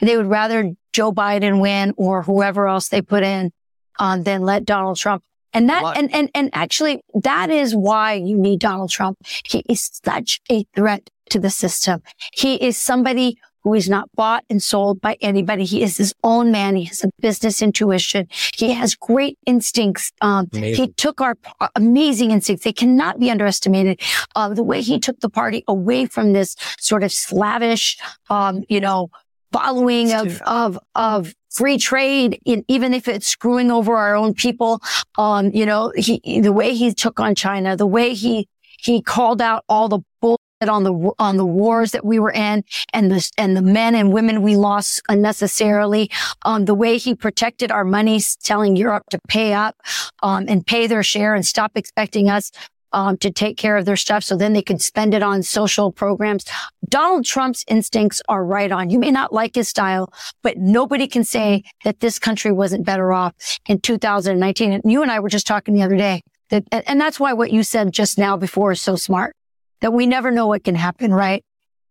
[0.00, 3.52] They would rather Joe Biden win or whoever else they put in
[3.98, 5.22] um, than let Donald Trump.
[5.52, 9.18] And that, and, and, and actually, that is why you need Donald Trump.
[9.44, 12.02] He is such a threat to the system.
[12.32, 15.64] He is somebody who is not bought and sold by anybody.
[15.64, 16.76] He is his own man.
[16.76, 18.28] He has a business intuition.
[18.56, 20.12] He has great instincts.
[20.20, 22.64] Um, he took our uh, amazing instincts.
[22.64, 24.00] They cannot be underestimated.
[24.34, 27.98] Uh, the way he took the party away from this sort of slavish,
[28.30, 29.10] um, you know,
[29.52, 34.80] following of, of, of free trade, in, even if it's screwing over our own people.
[35.18, 39.42] Um, you know, he, the way he took on China, the way he, he called
[39.42, 43.30] out all the bullshit on the, on the wars that we were in and the,
[43.38, 46.10] and the men and women we lost unnecessarily.
[46.44, 49.76] Um, the way he protected our money, telling Europe to pay up,
[50.22, 52.50] um, and pay their share and stop expecting us,
[52.92, 55.92] um, to take care of their stuff so then they could spend it on social
[55.92, 56.44] programs.
[56.88, 58.90] Donald Trump's instincts are right on.
[58.90, 63.12] You may not like his style, but nobody can say that this country wasn't better
[63.12, 63.34] off
[63.66, 64.72] in 2019.
[64.72, 67.52] And you and I were just talking the other day that, and that's why what
[67.52, 69.34] you said just now before is so smart
[69.80, 71.44] that we never know what can happen, right?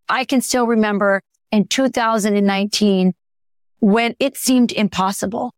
[0.08, 1.22] I can still remember
[1.52, 3.14] in 2019
[3.80, 5.54] when it seemed impossible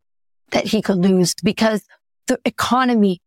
[0.52, 1.84] that he could lose because
[2.28, 3.22] the economy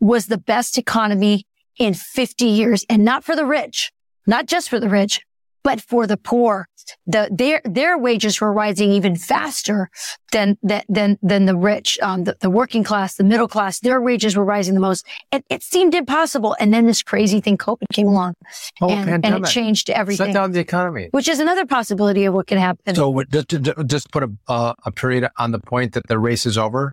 [0.00, 1.46] was the best economy
[1.78, 3.92] in 50 years and not for the rich,
[4.26, 5.20] not just for the rich,
[5.62, 6.66] but for the poor.
[7.06, 9.90] The, their, their wages were rising even faster
[10.32, 14.00] than, than, than, than the rich, um, the, the working class, the middle class, their
[14.00, 15.06] wages were rising the most.
[15.30, 16.56] And it seemed impossible.
[16.58, 18.34] And then this crazy thing, COVID came along
[18.80, 20.28] Oh, and, and it changed everything.
[20.28, 21.08] Shut down the economy.
[21.12, 22.94] which is another possibility of what could happen.
[22.94, 23.50] So just,
[23.86, 26.92] just put a, uh, a period on the point that the race is over.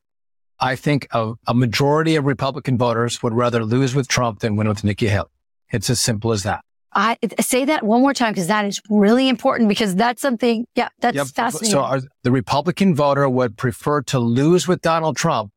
[0.59, 4.67] I think a, a majority of Republican voters would rather lose with Trump than win
[4.67, 5.29] with Nikki Haley.
[5.71, 6.61] It's as simple as that.
[6.93, 10.65] I say that one more time because that is really important because that's something.
[10.75, 11.27] Yeah, that's Yep.
[11.27, 11.71] fascinating.
[11.71, 15.51] So our, the Republican voter would prefer to lose with Donald Trump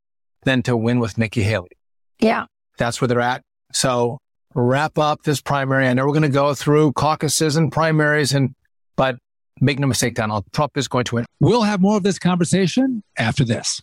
[0.45, 1.71] than to win with Nikki Haley.
[2.19, 2.47] yeah.
[2.79, 3.43] That's where they're at.
[3.75, 4.19] So
[4.55, 5.87] wrap up this primary.
[5.87, 8.55] I know we're going to go through caucuses and primaries and,
[8.97, 9.17] but
[9.61, 11.27] make no mistake, Donald Trump is going to win.
[11.41, 13.83] We'll have more of this conversation after this.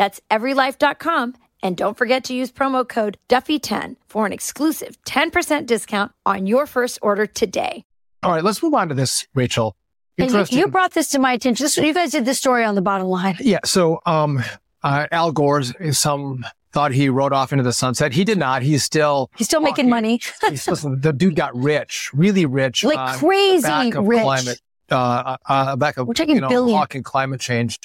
[0.00, 1.34] That's everylife.com.
[1.62, 6.64] And don't forget to use promo code Duffy10 for an exclusive 10% discount on your
[6.64, 7.84] first order today.
[8.22, 9.76] All right, let's move on to this, Rachel.
[10.16, 11.64] And you, you brought this to my attention.
[11.64, 13.36] This, you guys did this story on the bottom line.
[13.40, 13.58] Yeah.
[13.66, 14.42] So, um,
[14.82, 18.14] uh, Al Gore's some thought he rode off into the sunset.
[18.14, 18.62] He did not.
[18.62, 19.90] He's still, He's still making Okay.
[19.90, 20.20] money.
[20.48, 22.84] he's, listen, the dude got rich, really rich.
[22.84, 24.22] Like on crazy back of rich.
[24.22, 24.60] Climate,
[24.90, 26.78] uh, uh, back of, We're talking you know, billion.
[26.78, 27.78] Hawking climate change.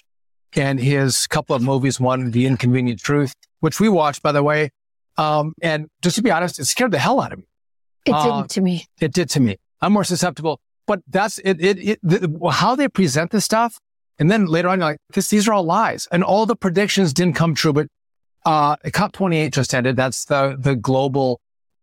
[0.55, 4.69] And his couple of movies, one, The Inconvenient Truth, which we watched, by the way.
[5.17, 7.45] Um, and just to be honest, it scared the hell out of me.
[8.05, 8.85] It Uh, didn't to me.
[9.01, 9.57] It did to me.
[9.81, 11.59] I'm more susceptible, but that's it.
[11.59, 13.77] It, it the, how they present this stuff
[14.17, 16.07] And then later on, you're like, this, these are all lies.
[16.11, 17.73] And all the predictions didn't come true.
[17.73, 17.87] But
[18.45, 19.95] uh, COP28 just ended.
[19.97, 21.41] That's the, the global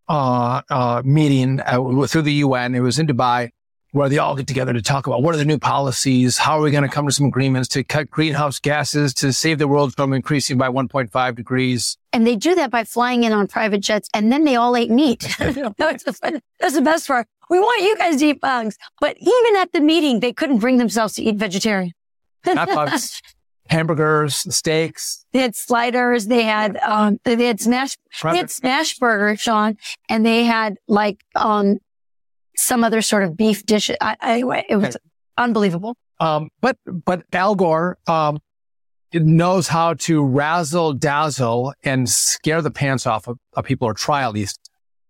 [0.08, 2.74] uh, uh, meeting uh, through the UN.
[2.74, 3.50] It was in Dubai
[3.92, 6.38] where they all get together to talk about what are the new policies?
[6.38, 9.58] How are we going to come to some agreements to cut greenhouse gases to save
[9.58, 11.98] the world from increasing by 1.5 degrees?
[12.12, 14.90] And they do that by flying in on private jets and then they all ate
[14.90, 15.20] meat.
[15.38, 17.26] that's, the, that's the best part.
[17.50, 18.78] We want you guys to eat bugs.
[18.98, 21.92] But even at the meeting, they couldn't bring themselves to eat vegetarian.
[22.46, 23.20] Not bugs.
[23.68, 25.24] Hamburgers, steaks.
[25.32, 26.26] They had sliders.
[26.26, 29.76] They had, um, they had smash, they had smash burger, Sean,
[30.08, 31.78] and they had like, um,
[32.62, 33.90] some other sort of beef dish.
[34.00, 35.04] I, anyway, it was okay.
[35.36, 35.96] unbelievable.
[36.20, 38.38] Um, but, but Al Gore, um,
[39.14, 44.22] knows how to razzle dazzle and scare the pants off of, of people or try
[44.22, 44.58] at least.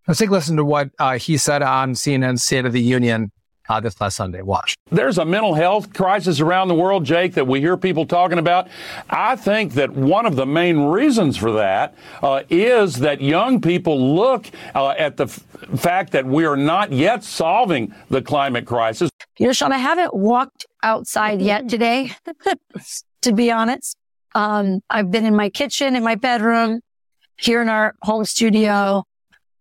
[0.09, 3.31] Let's take a listen to what uh, he said on CNN State of the Union
[3.69, 4.43] uh, this last Sunday.
[4.43, 4.77] Watch.
[4.91, 8.69] There's a mental health crisis around the world, Jake, that we hear people talking about.
[9.09, 14.15] I think that one of the main reasons for that uh, is that young people
[14.15, 15.45] look uh, at the f-
[15.77, 19.11] fact that we are not yet solving the climate crisis.
[19.39, 22.13] You know, Sean, I haven't walked outside yet today,
[23.23, 23.97] to be honest.
[24.35, 26.81] Um, I've been in my kitchen, in my bedroom,
[27.39, 29.05] here in our home studio.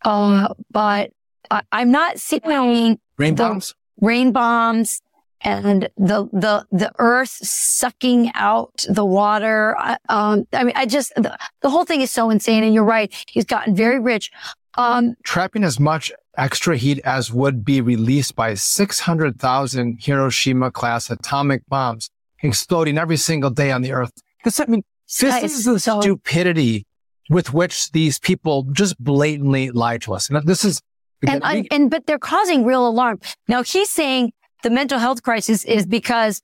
[0.03, 1.11] Uh, but
[1.49, 5.01] I, am not seeing rain bombs rain bombs
[5.43, 9.75] and the, the, the earth sucking out the water.
[10.09, 12.63] Um, I mean, I just, the, the whole thing is so insane.
[12.63, 13.11] And you're right.
[13.27, 14.31] He's gotten very rich.
[14.75, 21.67] Um, trapping as much extra heat as would be released by 600,000 Hiroshima class atomic
[21.67, 22.09] bombs
[22.41, 24.11] exploding every single day on the earth.
[24.43, 24.83] This, I mean,
[25.19, 26.85] this is the so- stupidity
[27.29, 30.29] with which these people just blatantly lie to us.
[30.29, 30.81] And this is
[31.27, 33.19] and, I, and, but they're causing real alarm.
[33.47, 36.41] Now he's saying the mental health crisis is because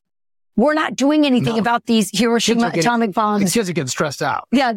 [0.55, 1.59] we're not doing anything no.
[1.59, 3.53] about these Hiroshima getting, atomic bombs.
[3.53, 4.47] Kids are getting stressed out.
[4.51, 4.73] Yeah.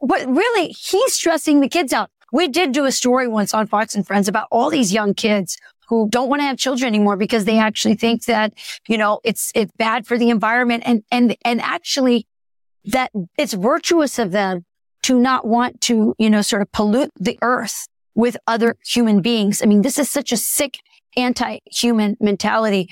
[0.00, 2.10] But really, he's stressing the kids out.
[2.32, 5.56] We did do a story once on Fox and Friends about all these young kids
[5.88, 8.52] who don't want to have children anymore because they actually think that,
[8.86, 12.26] you know, it's, it's bad for the environment and, and, and actually
[12.84, 14.64] that it's virtuous of them
[15.02, 17.86] to not want to, you know, sort of pollute the earth
[18.18, 19.62] with other human beings.
[19.62, 20.80] I mean, this is such a sick
[21.16, 22.90] anti-human mentality.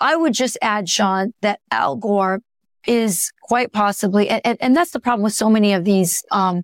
[0.00, 2.40] I would just add, Sean, that Al Gore
[2.86, 6.62] is quite possibly, and, and that's the problem with so many of these, um,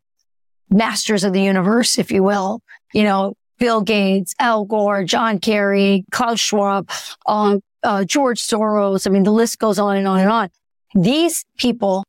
[0.70, 2.62] masters of the universe, if you will,
[2.94, 6.90] you know, Bill Gates, Al Gore, John Kerry, Klaus Schwab,
[7.26, 9.06] um, uh, George Soros.
[9.06, 10.48] I mean, the list goes on and on and on.
[10.94, 12.04] These people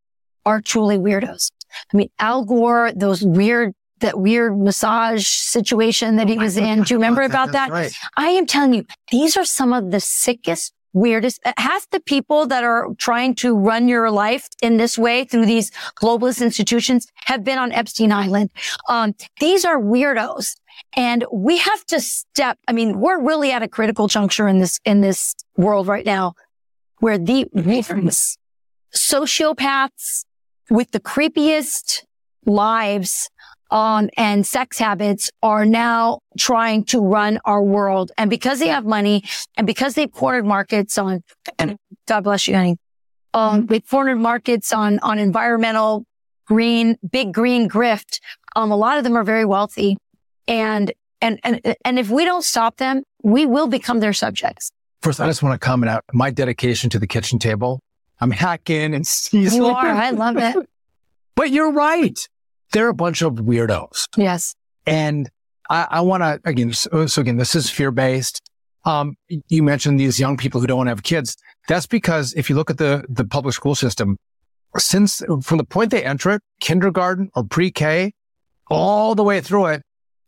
[0.45, 1.51] are truly weirdos.
[1.93, 6.83] I mean, Al Gore, those weird that weird massage situation that he was in.
[6.83, 7.69] Do you remember about that?
[7.69, 7.91] Right.
[8.17, 12.47] I am telling you, these are some of the sickest, weirdest, uh, half the people
[12.47, 17.43] that are trying to run your life in this way through these globalist institutions have
[17.43, 18.49] been on Epstein Island.
[18.87, 20.55] Um, these are weirdos.
[20.95, 22.57] And we have to step.
[22.67, 26.35] I mean, we're really at a critical juncture in this, in this world right now
[26.99, 27.45] where the
[28.95, 30.25] sociopaths
[30.69, 32.03] with the creepiest
[32.45, 33.29] lives
[33.71, 38.11] um, and sex habits are now trying to run our world.
[38.17, 39.23] And because they have money
[39.57, 41.23] and because they've cornered markets on,
[41.57, 41.77] and
[42.07, 42.77] God bless you, honey,
[43.33, 46.05] um, they've cornered markets on, on environmental
[46.45, 48.19] green, big green grift.
[48.55, 49.97] Um, a lot of them are very wealthy
[50.47, 54.71] and, and, and, and if we don't stop them, we will become their subjects.
[55.01, 57.81] First, I just want to comment out my dedication to the kitchen table.
[58.19, 59.65] I'm hacking and seasoning.
[59.65, 59.87] You are.
[59.87, 60.55] I love it.
[61.35, 62.19] but you're right
[62.71, 64.07] they're a bunch of weirdos.
[64.17, 64.55] Yes.
[64.85, 65.29] And
[65.69, 68.41] I, I want to, again, so, so, again, this is fear based.
[68.85, 71.35] Um, you mentioned these young people who don't want to have kids.
[71.67, 74.17] That's because if you look at the, the public school system,
[74.77, 78.13] since from the point they enter it, kindergarten or pre-K,
[78.69, 79.83] all the way through it,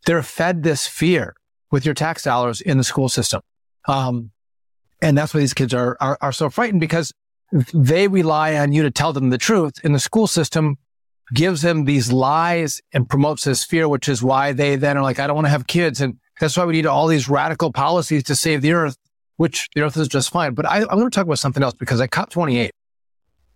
[0.05, 1.35] they're fed this fear
[1.71, 3.41] with your tax dollars in the school system.
[3.87, 4.31] Um,
[5.01, 7.13] and that's why these kids are, are, are so frightened because
[7.73, 9.73] they rely on you to tell them the truth.
[9.83, 10.77] In the school system,
[11.33, 15.19] gives them these lies and promotes this fear, which is why they then are like,
[15.19, 16.01] I don't want to have kids.
[16.01, 18.97] And that's why we need all these radical policies to save the earth,
[19.37, 20.53] which the earth is just fine.
[20.53, 22.71] But I, I want to talk about something else because at COP28,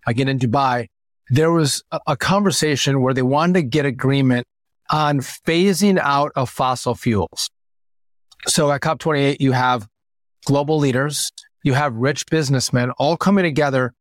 [0.06, 0.86] again in Dubai,
[1.28, 4.46] there was a, a conversation where they wanted to get agreement
[4.90, 7.50] on phasing out of fossil fuels.
[8.46, 9.88] So at COP28, you have
[10.46, 11.32] global leaders,
[11.64, 13.92] you have rich businessmen all coming together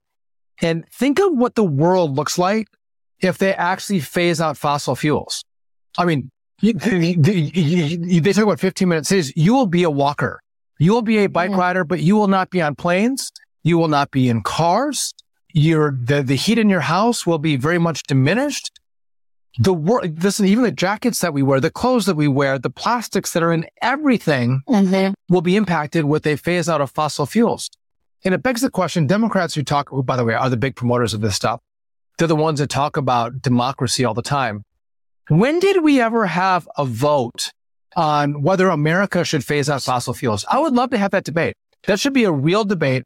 [0.61, 2.67] and think of what the world looks like
[3.21, 5.43] if they actually phase out fossil fuels.
[5.97, 6.29] I mean,
[6.61, 6.73] they
[8.33, 9.33] talk about 15 minute cities.
[9.35, 10.41] You will be a walker.
[10.79, 11.57] You will be a bike yeah.
[11.57, 13.31] rider, but you will not be on planes.
[13.63, 15.13] You will not be in cars.
[15.53, 18.71] your the, the heat in your house will be very much diminished.
[19.57, 22.69] The work, listen, even the jackets that we wear, the clothes that we wear, the
[22.69, 25.13] plastics that are in everything Mm-hmm.
[25.33, 27.69] will be impacted with a phase out of fossil fuels.
[28.25, 31.13] And it begs the question, Democrats who talk, by the way, are the big promoters
[31.13, 31.61] of this stuff.
[32.17, 34.63] They're the ones that talk about democracy all the time.
[35.27, 37.51] When did we ever have a vote
[37.95, 40.45] on whether America should phase out fossil fuels?
[40.49, 41.55] I would love to have that debate.
[41.87, 43.03] That should be a real debate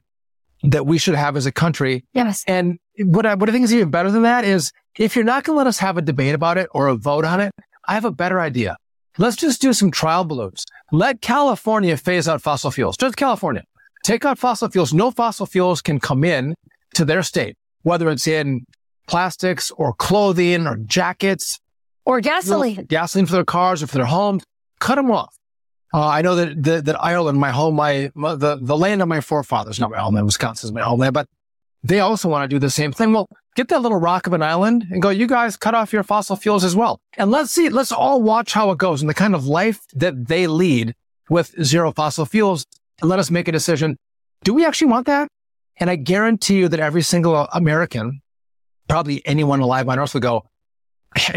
[0.62, 2.04] that we should have as a country.
[2.12, 2.44] Yes.
[2.46, 5.44] And what I, what I think is even better than that is if you're not
[5.44, 7.52] going to let us have a debate about it or a vote on it,
[7.88, 8.76] I have a better idea.
[9.18, 10.64] Let's just do some trial balloons.
[10.92, 12.96] Let California phase out fossil fuels.
[12.96, 13.64] Just California.
[14.04, 14.94] Take out fossil fuels.
[14.94, 16.54] No fossil fuels can come in
[16.94, 18.66] to their state, whether it's in
[19.10, 21.58] plastics or clothing or jackets,
[22.04, 22.84] Or gasoline.
[22.86, 24.42] gasoline for their cars or for their homes.
[24.78, 25.34] Cut them off.
[25.92, 29.08] Uh, I know that, that that Ireland, my home, my, my the the land of
[29.08, 30.26] my forefathers, not my homeland.
[30.26, 31.26] Wisconsin is my homeland, but
[31.82, 33.12] they also want to do the same thing.
[33.12, 35.10] Well, get that little rock of an island and go.
[35.10, 37.68] You guys cut off your fossil fuels as well, and let's see.
[37.68, 40.94] Let's all watch how it goes and the kind of life that they lead
[41.28, 42.64] with zero fossil fuels,
[43.00, 43.96] and let us make a decision.
[44.44, 45.26] Do we actually want that?
[45.78, 48.20] And I guarantee you that every single American,
[48.90, 50.44] probably anyone alive on Earth, would go.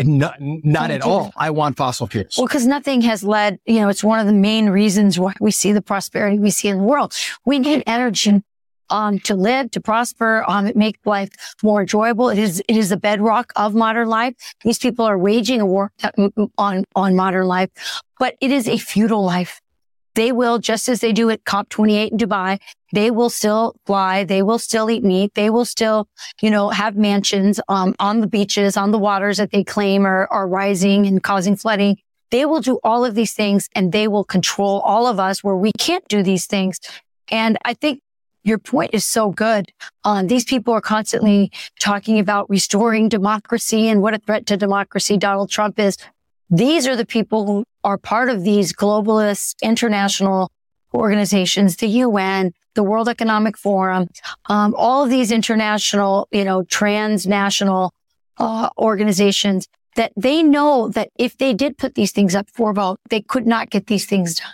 [0.04, 1.34] Not, not at all.
[1.36, 2.36] I want fossil fuels.
[2.38, 5.50] Well, because nothing has led, you know, it's one of the main reasons why we
[5.50, 7.16] see the prosperity we see in the world.
[7.44, 8.44] We need energy
[8.92, 11.30] um, to live, to prosper, um, it make life
[11.64, 12.30] more enjoyable.
[12.30, 14.36] It is, it is the bedrock of modern life.
[14.64, 15.92] These people are waging a war
[16.60, 17.70] on, on modern life,
[18.20, 19.60] but it is a feudal life.
[20.16, 22.60] They will, just as they do at COP28 in Dubai,
[22.92, 24.24] they will still fly.
[24.24, 25.34] They will still eat meat.
[25.34, 26.08] They will still,
[26.42, 30.28] you know, have mansions, um, on the beaches, on the waters that they claim are,
[30.32, 31.98] are rising and causing flooding.
[32.30, 35.56] They will do all of these things and they will control all of us where
[35.56, 36.80] we can't do these things.
[37.30, 38.02] And I think
[38.44, 39.72] your point is so good.
[40.04, 45.18] Um, these people are constantly talking about restoring democracy and what a threat to democracy
[45.18, 45.98] Donald Trump is.
[46.50, 50.52] These are the people who are part of these globalist international
[50.94, 54.08] organizations, the UN, the World Economic Forum,
[54.48, 57.94] um, all of these international, you know, transnational
[58.38, 63.00] uh, organizations that they know that if they did put these things up for vote,
[63.10, 64.54] they could not get these things done.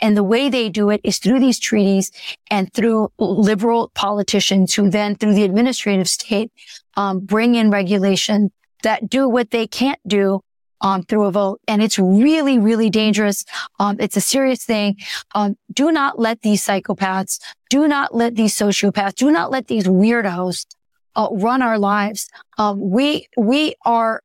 [0.00, 2.12] And the way they do it is through these treaties
[2.50, 6.52] and through liberal politicians who then through the administrative state,
[6.96, 8.52] um, bring in regulation
[8.84, 10.40] that do what they can't do
[10.80, 11.60] um, through a vote.
[11.66, 13.44] And it's really, really dangerous.
[13.78, 14.96] Um, it's a serious thing.
[15.34, 19.86] Um, do not let these psychopaths, do not let these sociopaths, do not let these
[19.86, 20.66] weirdos
[21.14, 22.28] uh, run our lives.
[22.58, 24.22] Um, we, we are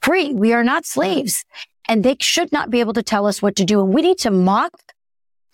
[0.00, 0.32] free.
[0.32, 1.44] We are not slaves
[1.88, 3.80] and they should not be able to tell us what to do.
[3.80, 4.72] And we need to mock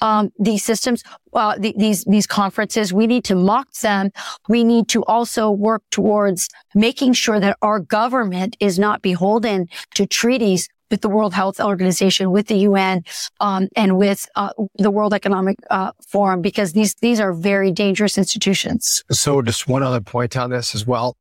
[0.01, 2.93] um, these systems, uh, the, these these conferences.
[2.93, 4.11] We need to mock them.
[4.49, 10.07] We need to also work towards making sure that our government is not beholden to
[10.07, 13.03] treaties with the World Health Organization, with the UN,
[13.41, 18.17] um, and with uh, the World Economic uh, Forum, because these these are very dangerous
[18.19, 19.03] institutions.
[19.11, 21.17] So, just one other point on this as well.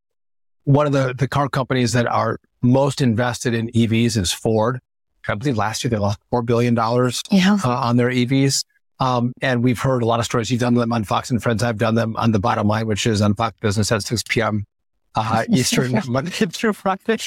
[0.63, 4.79] One of the the car companies that are most invested in EVs is Ford.
[5.29, 7.57] I believe last year they lost four billion dollars Yeah.
[7.63, 8.63] uh, on their EVs.
[8.99, 10.49] Um, and we've heard a lot of stories.
[10.49, 11.61] You've done them on Fox and Friends.
[11.61, 14.65] I've done them on the bottom line, which is on Fox Business at 6 p.m.
[15.13, 17.17] Uh, Eastern Monday through Friday.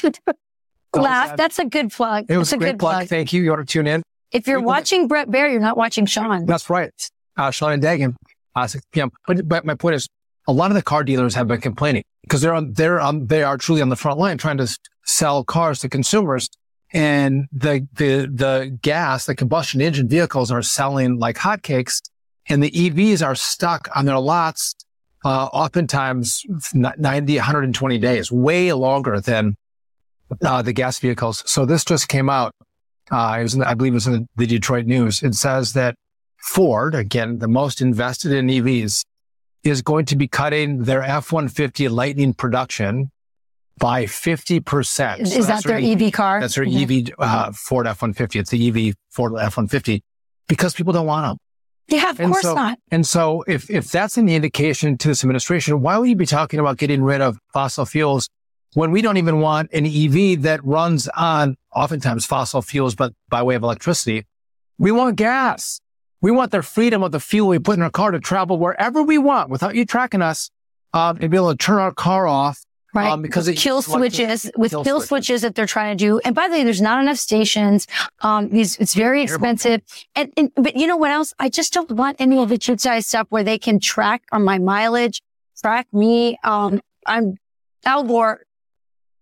[0.95, 1.37] Laugh.
[1.37, 2.27] That's a good plug.
[2.29, 2.95] It was a a great good plug.
[2.95, 3.09] plug.
[3.09, 3.43] Thank you.
[3.43, 4.03] You want to tune in?
[4.33, 6.47] If you're We- watching Bret Baier, you're not watching Sean.
[6.47, 6.91] That's right.
[7.37, 8.17] Uh, Sean and Dagen,
[8.57, 9.11] uh, 6 p.m.
[9.27, 10.09] But, but my point is,
[10.49, 13.45] a lot of the car dealers have been complaining because they're on, they're on, they
[13.45, 16.49] are truly on the front line trying to sell cars to consumers.
[16.93, 22.01] And the, the, the gas, the combustion engine vehicles are selling like hotcakes
[22.49, 24.75] and the EVs are stuck on their lots,
[25.25, 29.57] uh, oftentimes 90, 120 days, way longer than,
[30.45, 31.45] uh, the gas vehicles.
[31.47, 32.55] So this just came out.
[33.11, 35.23] Uh, it was in, I believe it was in the Detroit News.
[35.23, 35.95] It says that
[36.39, 39.05] Ford, again, the most invested in EVs,
[39.63, 43.11] is going to be cutting their F-150 Lightning production
[43.81, 45.19] by 50%.
[45.21, 46.41] Is, So that their their EV car?
[46.41, 47.09] That's their Mhm.
[47.09, 48.39] EV uh, Ford F-150.
[48.39, 50.03] It's the EV Ford F-150
[50.47, 51.39] because people don't want them.
[51.99, 52.79] Yeah, of And course so- not.
[52.93, 56.61] And so if, if that's an indication to this administration, why would you be talking
[56.61, 58.29] about getting rid of fossil fuels
[58.75, 63.43] when we don't even want an EV that runs on oftentimes fossil fuels, but by
[63.43, 64.27] way of electricity?
[64.79, 65.81] We want gas.
[66.21, 69.03] We want the freedom of the fuel we put in our car to travel wherever
[69.03, 70.51] we want without you tracking us,
[70.93, 72.61] um, and be able to turn our car off.
[72.93, 73.11] Right.
[73.11, 75.09] Um, because it kill switches with kill kill, switches.
[75.09, 76.19] switches that they're trying to do.
[76.25, 77.87] And by the way, there's not enough stations.
[78.21, 79.81] Um, these, it's very expensive.
[80.17, 81.33] And, and, but you know what else?
[81.39, 84.59] I just don't want any of the size stuff where they can track on my
[84.59, 85.23] mileage
[85.61, 85.87] track.
[85.93, 87.37] Me, um, I'm
[87.85, 88.43] Al Gore.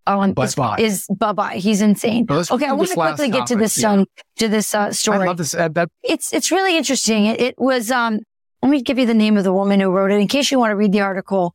[0.06, 0.76] Um, Bye is, bye.
[0.78, 1.56] is bye bye.
[1.56, 2.24] He's insane.
[2.26, 3.92] Well, okay, I want to quickly get to this yeah.
[3.92, 4.06] um
[4.36, 5.18] to this uh, story.
[5.18, 5.54] I love this.
[5.54, 7.26] Uh, that, It's it's really interesting.
[7.26, 8.20] It, it was um.
[8.62, 10.58] Let me give you the name of the woman who wrote it in case you
[10.58, 11.54] want to read the article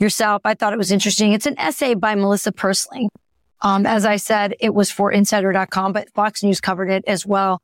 [0.00, 0.42] yourself.
[0.44, 1.32] I thought it was interesting.
[1.32, 3.08] It's an essay by Melissa Persling.
[3.60, 7.62] Um, as I said, it was for Insider.com, but Fox News covered it as well.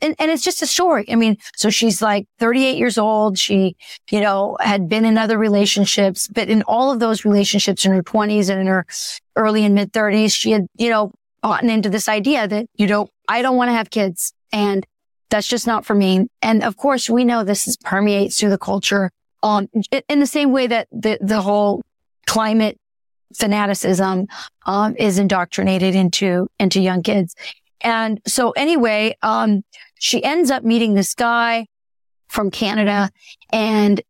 [0.00, 1.06] And, and it's just a story.
[1.10, 3.38] I mean, so she's like 38 years old.
[3.38, 3.76] She,
[4.10, 8.02] you know, had been in other relationships, but in all of those relationships in her
[8.02, 8.86] 20s and in her
[9.34, 11.10] early and mid 30s, she had, you know,
[11.42, 14.86] gotten into this idea that, you know, I don't want to have kids and
[15.30, 16.28] that's just not for me.
[16.42, 19.10] And of course, we know this is permeates through the culture.
[19.42, 19.68] Um,
[20.08, 21.82] in the same way that the, the whole
[22.26, 22.78] climate
[23.34, 24.26] fanaticism,
[24.66, 27.34] um, is indoctrinated into, into young kids.
[27.80, 29.62] And so anyway, um,
[29.98, 31.66] she ends up meeting this guy
[32.28, 33.10] from Canada
[33.52, 34.00] and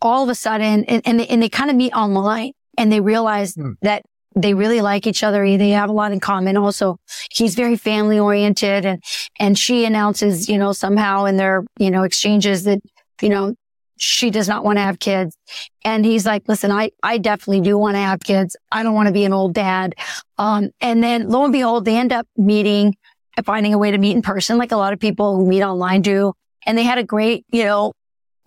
[0.00, 3.00] all of a sudden, and, and they, and they kind of meet online and they
[3.00, 3.72] realize Hmm.
[3.82, 4.02] that
[4.36, 5.44] they really like each other.
[5.58, 6.56] They have a lot in common.
[6.56, 6.98] Also,
[7.30, 9.02] he's very family oriented and,
[9.40, 12.78] and she announces, you know, somehow in their, you know, exchanges that,
[13.20, 13.54] you know,
[13.98, 15.36] she does not want to have kids.
[15.84, 18.56] And he's like, listen, I, I definitely do want to have kids.
[18.70, 19.94] I don't want to be an old dad.
[20.38, 22.96] Um, and then lo and behold, they end up meeting
[23.36, 25.62] and finding a way to meet in person, like a lot of people who meet
[25.62, 26.32] online do.
[26.66, 27.92] And they had a great, you know,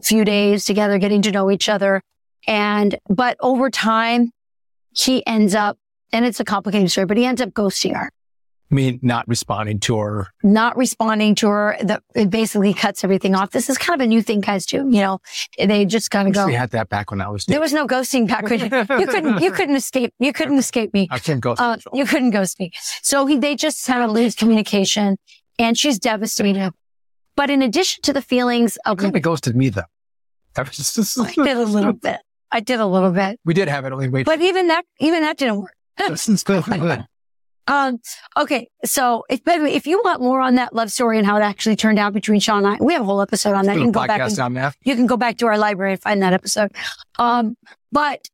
[0.03, 2.01] few days together, getting to know each other.
[2.47, 4.31] And, but over time,
[4.95, 5.77] he ends up,
[6.11, 8.11] and it's a complicated story, but he ends up ghosting her,
[8.71, 10.27] I mean, not responding to her.
[10.43, 11.77] not responding to her.
[11.81, 13.51] The, it basically cuts everything off.
[13.51, 15.19] This is kind of a new thing guys do, you know,
[15.57, 16.45] they just kind of go.
[16.45, 17.45] We had that back when I was.
[17.45, 18.59] There was no ghosting back when
[18.99, 21.07] you couldn't, you couldn't escape, you couldn't escape me.
[21.11, 21.51] I can't go.
[21.51, 22.71] Uh, you couldn't ghost me.
[23.01, 25.17] So he, they just kind of lose communication
[25.59, 26.71] and she's devastated.
[27.35, 29.83] But in addition to the feelings of, Could have ghosted me though.
[30.53, 32.19] That was just, I did a little bit.
[32.51, 33.93] I did a little bit, we did have it.
[33.93, 34.25] Only wait.
[34.25, 35.75] but even that, even that didn't work.
[37.67, 37.99] Um,
[38.37, 38.69] okay.
[38.83, 41.37] So if, by the way, if you want more on that love story and how
[41.37, 43.75] it actually turned out between Sean and I, we have a whole episode on that.
[43.75, 46.33] You can go back and you can go back to our library and find that
[46.33, 46.71] episode.
[47.19, 47.55] Um,
[47.91, 48.29] but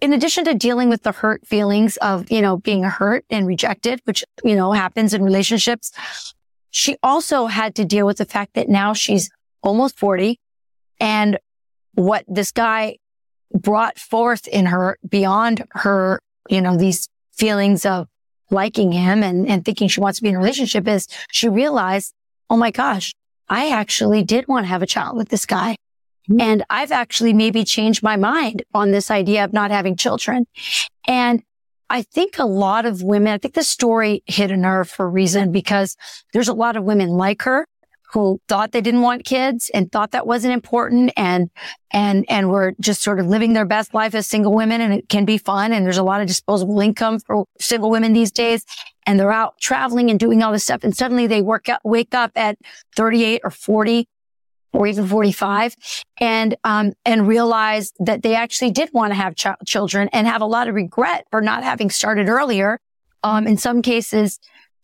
[0.00, 4.00] in addition to dealing with the hurt feelings of, you know, being hurt and rejected,
[4.04, 5.92] which, you know, happens in relationships,
[6.70, 9.30] she also had to deal with the fact that now she's
[9.62, 10.40] almost 40
[10.98, 11.38] and
[11.94, 12.98] what this guy
[13.52, 18.08] brought forth in her beyond her, you know, these feelings of
[18.52, 22.12] liking him and, and thinking she wants to be in a relationship is she realized,
[22.50, 23.12] oh my gosh,
[23.48, 25.76] I actually did want to have a child with this guy.
[26.30, 26.40] Mm-hmm.
[26.40, 30.46] And I've actually maybe changed my mind on this idea of not having children.
[31.08, 31.42] And
[31.90, 35.08] I think a lot of women, I think the story hit a nerve for a
[35.08, 35.96] reason because
[36.32, 37.66] there's a lot of women like her
[38.12, 41.50] who thought they didn't want kids and thought that wasn't important and,
[41.92, 44.80] and, and were just sort of living their best life as single women.
[44.80, 45.72] And it can be fun.
[45.72, 48.64] And there's a lot of disposable income for single women these days.
[49.06, 50.84] And they're out traveling and doing all this stuff.
[50.84, 52.58] And suddenly they work up, wake up at
[52.96, 54.08] 38 or 40
[54.72, 55.76] or even 45
[56.18, 60.40] and, um, and realize that they actually did want to have ch- children and have
[60.40, 62.78] a lot of regret for not having started earlier.
[63.22, 64.38] Um, in some cases,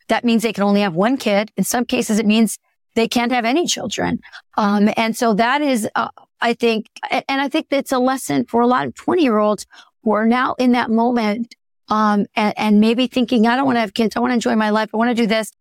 [0.08, 1.52] that means they can only have one kid.
[1.56, 2.58] In some cases, it means
[2.98, 4.20] they can't have any children.
[4.56, 6.08] Um, and so that is, uh,
[6.40, 9.66] I think, and I think that's a lesson for a lot of 20 year olds
[10.02, 11.54] who are now in that moment,
[11.88, 14.16] um, and, and maybe thinking, I don't want to have kids.
[14.16, 14.90] I want to enjoy my life.
[14.92, 15.52] I want to do this.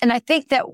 [0.00, 0.64] And I think that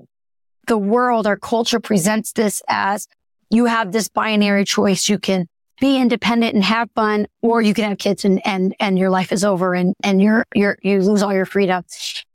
[0.67, 3.05] the world, our culture presents this as
[3.49, 5.09] you have this binary choice.
[5.09, 5.49] You can
[5.83, 9.33] be independent and have fun, or you can have kids and, and, and your life
[9.33, 11.83] is over and, and you're, you're, you lose all your freedom.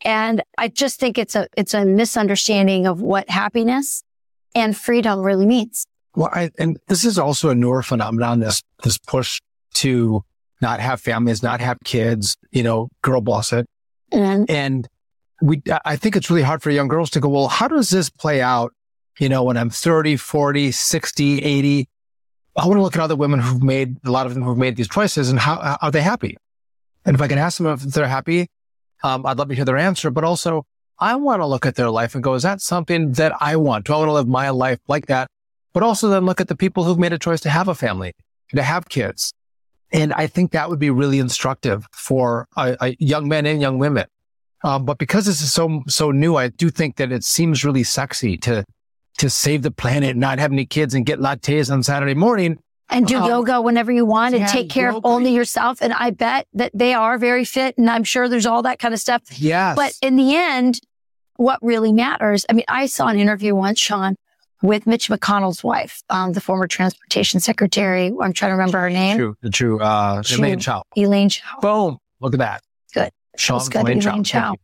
[0.03, 4.03] And I just think it's a, it's a misunderstanding of what happiness
[4.55, 5.87] and freedom really means.
[6.15, 8.41] Well, I, and this is also a newer phenomenon.
[8.41, 9.41] This this push
[9.77, 10.23] to
[10.61, 12.37] not have families, not have kids.
[12.51, 13.67] You know, girl boss it.
[14.13, 14.89] And And
[15.41, 18.11] we, I think it's really hard for young girls to go, well, how does this
[18.11, 18.75] play out?
[19.19, 21.89] You know, when I'm 30, 40, 60, 80,
[22.59, 24.77] I want to look at other women who've made, a lot of them who've made
[24.77, 26.37] these choices and how, how are they happy?
[27.05, 28.49] And if I can ask them if they're happy,
[29.03, 30.67] um, I'd love to hear their answer, but also
[30.99, 33.87] I want to look at their life and go, is that something that I want?
[33.87, 35.29] Do I want to live my life like that?
[35.73, 38.13] But also then look at the people who've made a choice to have a family,
[38.55, 39.33] to have kids.
[39.93, 43.79] And I think that would be really instructive for uh, uh, young men and young
[43.79, 44.07] women.
[44.65, 47.85] Um, but because this is so so new, I do think that it seems really
[47.85, 48.65] sexy to
[49.19, 52.59] to save the planet, and not have any kids, and get lattes on Saturday morning.
[52.91, 55.83] and do Um, yoga whenever you want and yeah, take care of only yourself.
[55.83, 58.95] And I bet that they are very fit and I'm sure there's all that kind
[58.95, 59.21] of stuff.
[59.39, 60.81] Yes, But in the end,
[61.37, 64.17] what really matters, I mean, I saw an interview once, Sean,
[64.63, 68.07] with Mitch McConnell's wife, um, the former transportation secretary.
[68.07, 69.19] I'm trying to remember her name.
[69.19, 70.39] True, the true, uh, True.
[70.39, 70.83] Elaine Chao.
[70.97, 71.61] Elaine Chao.
[71.61, 71.99] Boom.
[72.21, 72.63] Look at that.
[72.95, 73.11] Good.
[73.37, 74.49] Sean It's good, Elaine Chao.
[74.49, 74.61] Thank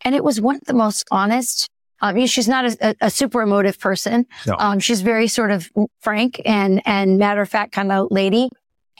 [0.00, 1.68] And it was one of the most honest.
[2.02, 4.26] Mean, she's not a, a, super emotive person.
[4.46, 4.56] No.
[4.58, 5.70] Um, she's very sort of
[6.00, 8.50] frank and, and matter of fact kind of lady.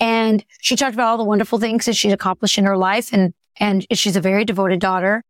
[0.00, 3.12] And she talked about all the wonderful things that she's accomplished in her life.
[3.12, 5.22] And, and she's a very devoted daughter.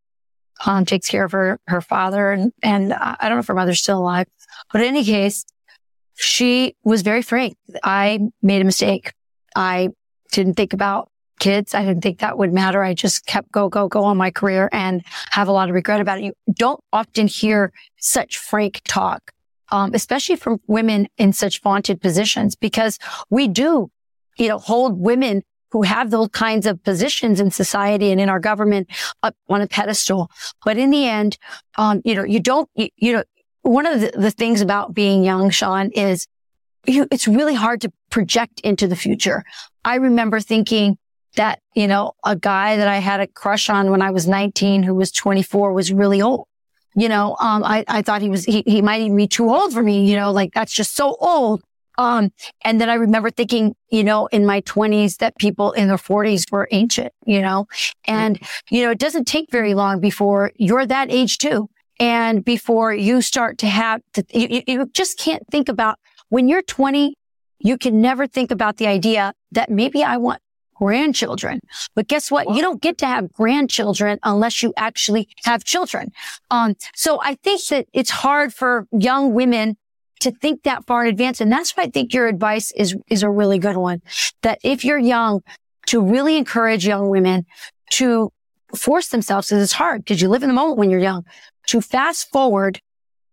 [0.64, 2.30] Um, takes care of her, her father.
[2.30, 4.26] And, and I don't know if her mother's still alive,
[4.72, 5.44] but in any case,
[6.14, 7.56] she was very frank.
[7.84, 9.12] I made a mistake.
[9.54, 9.90] I
[10.32, 11.74] didn't think about kids.
[11.74, 12.82] I didn't think that would matter.
[12.82, 16.00] I just kept go, go, go on my career and have a lot of regret
[16.00, 16.24] about it.
[16.24, 19.32] You don't often hear such frank talk,
[19.70, 22.98] um, especially from women in such vaunted positions because
[23.30, 23.90] we do,
[24.36, 28.40] you know, hold women who have those kinds of positions in society and in our
[28.40, 28.88] government
[29.22, 30.30] up on a pedestal.
[30.64, 31.38] But in the end,
[31.76, 33.24] um, you know, you don't, you, you know,
[33.62, 36.28] one of the, the things about being young, Sean, is
[36.86, 39.44] you, it's really hard to project into the future.
[39.84, 40.98] I remember thinking
[41.36, 44.82] that, you know, a guy that I had a crush on when I was 19
[44.82, 46.46] who was 24 was really old.
[46.94, 49.72] You know, um, I, I thought he was, he, he might even be too old
[49.72, 51.62] for me, you know, like that's just so old.
[51.98, 52.30] Um,
[52.62, 56.44] and then I remember thinking, you know, in my twenties that people in their forties
[56.50, 57.66] were ancient, you know,
[58.06, 58.38] and,
[58.70, 61.68] you know, it doesn't take very long before you're that age too.
[61.98, 66.48] And before you start to have to, you, you- you just can't think about when
[66.48, 67.14] you're 20,
[67.58, 70.40] you can never think about the idea that maybe I want
[70.78, 71.60] grandchildren.
[71.94, 72.48] But guess what?
[72.54, 76.12] You don't get to have grandchildren unless you actually have children.
[76.50, 79.76] Um, so I think that it's hard for young women
[80.20, 81.40] to think that far in advance.
[81.40, 84.02] And that's why I think your advice is, is a really good one.
[84.42, 85.42] That if you're young,
[85.86, 87.46] to really encourage young women
[87.92, 88.32] to
[88.74, 91.24] force themselves, because it's hard because you live in the moment when you're young,
[91.68, 92.80] to fast forward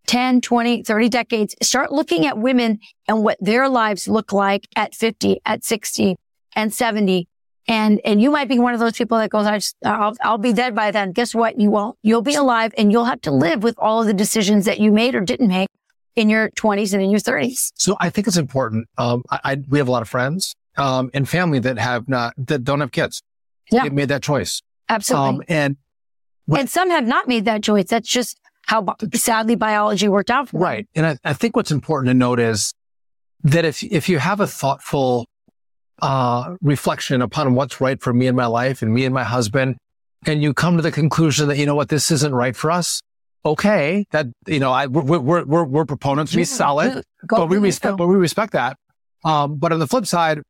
[0.08, 4.94] 10, 20, 30 decades, start looking at women and what their lives look like at
[4.94, 6.16] 50, at 60
[6.56, 7.28] and 70.
[7.68, 10.38] And, and you might be one of those people that goes, I just, I'll, I'll
[10.38, 11.12] be dead by then.
[11.14, 11.60] Guess what?
[11.60, 11.98] You won't.
[12.04, 14.92] You'll be alive and you'll have to live with all of the decisions that you
[14.92, 15.70] made or didn't make
[16.16, 17.72] in your 20s and in your 30s.
[17.76, 18.88] So I think it's important.
[18.98, 22.34] Um, I, I we have a lot of friends um, and family that have not
[22.38, 23.22] that don't have kids.
[23.72, 23.84] Yeah.
[23.84, 24.62] They've made that choice.
[24.90, 25.30] Absolutely.
[25.30, 25.78] Um, and
[26.56, 27.86] and some have not made that choice.
[27.88, 30.64] That's just how sadly biology worked out for them.
[30.64, 30.88] right.
[30.96, 32.74] And I, I think what's important to note is
[33.44, 35.26] that if if you have a thoughtful
[36.02, 39.78] uh, reflection upon what's right for me and my life and me and my husband,
[40.26, 43.02] and you come to the conclusion that you know what this isn't right for us.
[43.46, 46.36] Okay, that you know, I we're we're we're, we're proponents.
[46.36, 47.06] We sell it.
[47.28, 48.78] Go but we respect, but we respect that.
[49.26, 50.42] Um, but on the flip side,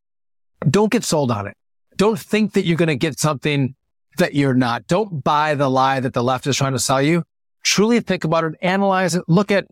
[0.68, 1.56] don't get sold on it.
[1.98, 3.76] Don't think that you're going to get something
[4.18, 4.88] that you're not.
[4.88, 7.24] Don't buy the lie that the left is trying to sell you.
[7.64, 9.66] Truly think about it, analyze it, look at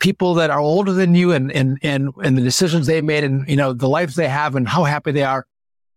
[0.00, 3.48] people that are older than you and, and, and, and the decisions they made and,
[3.48, 5.46] you know, the lives they have and how happy they are.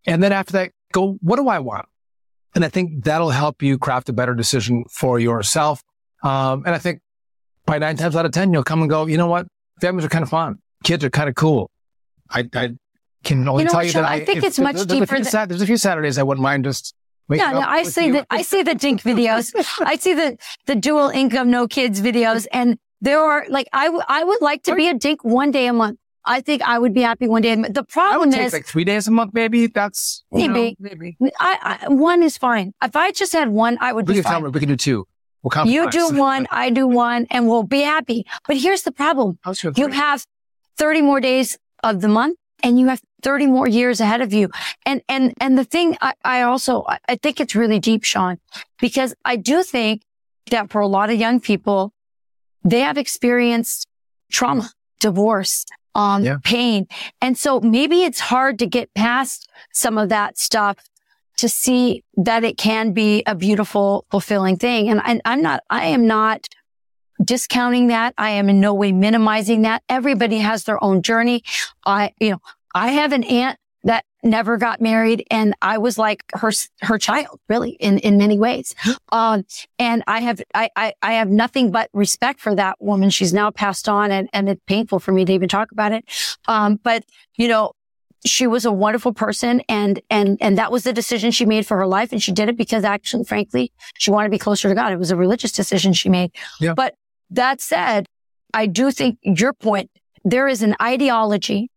[0.08, 1.86] And then after that, go, what do I want?
[2.56, 5.84] And I think that'll help you craft a better decision for yourself.
[6.24, 7.00] Um, and I think
[7.66, 9.48] by nine times out of 10, you'll come and go, you know what?
[9.80, 10.58] Families are kind of fun.
[10.84, 11.70] Kids are kind of cool.
[12.30, 12.72] I, I
[13.24, 15.06] can only You know tell you Sean, that I think it's much there's a deeper
[15.06, 16.96] few than- Sat- there's a few Saturdays I wouldn't mind just
[17.30, 18.14] Yeah, no, I see you.
[18.14, 19.54] the I see the dink videos.
[19.86, 24.04] I see the the dual income no kids videos, and there are like I w-
[24.08, 25.98] I would like to be a dink one day a month.
[26.24, 27.54] I think I would be happy one day.
[27.54, 27.74] a month.
[27.74, 29.68] The I problem would take is like three days a month, maybe.
[29.68, 30.78] That's you know, Maybe.
[30.80, 31.18] maybe.
[31.40, 32.74] I, I one is fine.
[32.84, 34.44] If I just had one, I would We be can fine.
[34.44, 35.08] them we can do two.
[35.42, 35.70] We'll count.
[35.70, 38.28] You do one, I do one, and we'll be happy.
[38.48, 39.40] But here's the problem:
[39.76, 40.26] you have
[40.78, 44.50] 30 more days of the month and you have 30 more years ahead of you.
[44.86, 48.38] And, and, and the thing I, I also, I- I think it's really deep, Sean,
[48.80, 50.04] because I do think
[50.52, 51.92] that for a lot of young people,
[52.64, 53.88] they have experienced
[54.32, 56.38] trauma, divorce, um, Yeah.
[56.44, 56.88] pain.
[57.22, 60.78] And so maybe it's hard to get past some of that stuff
[61.38, 64.90] to see that it can be a beautiful, fulfilling thing.
[64.90, 66.48] And I, I'm not, I am not
[67.24, 68.14] discounting that.
[68.18, 69.84] I am in no way minimizing that.
[69.90, 71.44] Everybody has their own journey.
[71.86, 72.42] I, you know,
[72.74, 73.58] I have an aunt
[74.24, 76.52] never got married and I was like her,
[76.82, 78.76] her child really in, in many ways.
[79.14, 79.44] Um,
[79.78, 83.10] and I have, I, I, I have nothing but respect for that woman.
[83.10, 86.06] She's now passed on and, and it's painful for me to even talk about it.
[86.48, 87.04] Um, but
[87.38, 87.74] you know,
[88.26, 91.76] she was a wonderful person and, and, and that was the decision she made for
[91.76, 92.14] her life.
[92.14, 94.94] And she did it because actually, frankly, she wanted to be closer to God.
[94.94, 96.32] It was a religious decision she made.
[96.62, 96.74] Yeah.
[96.74, 96.96] But
[97.32, 98.08] that said,
[98.54, 99.92] I do think your point,
[100.24, 101.70] there is an ideology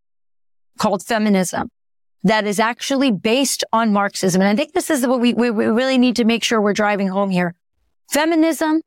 [0.79, 1.69] called feminism
[2.25, 4.41] that is actually based on Marxism.
[4.41, 6.73] And I think this is what we, we, we really need to make sure we're
[6.73, 7.55] driving home here.
[8.11, 8.81] Feminism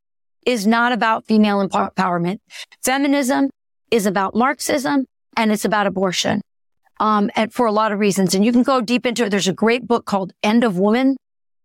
[0.46, 2.40] is not about female empowerment.
[2.84, 3.50] Feminism
[3.92, 6.42] is about Marxism and it's about abortion.
[7.00, 8.34] Um, and for a lot of reasons.
[8.34, 9.30] And you can go deep into it.
[9.30, 11.16] There's a great book called End of Woman.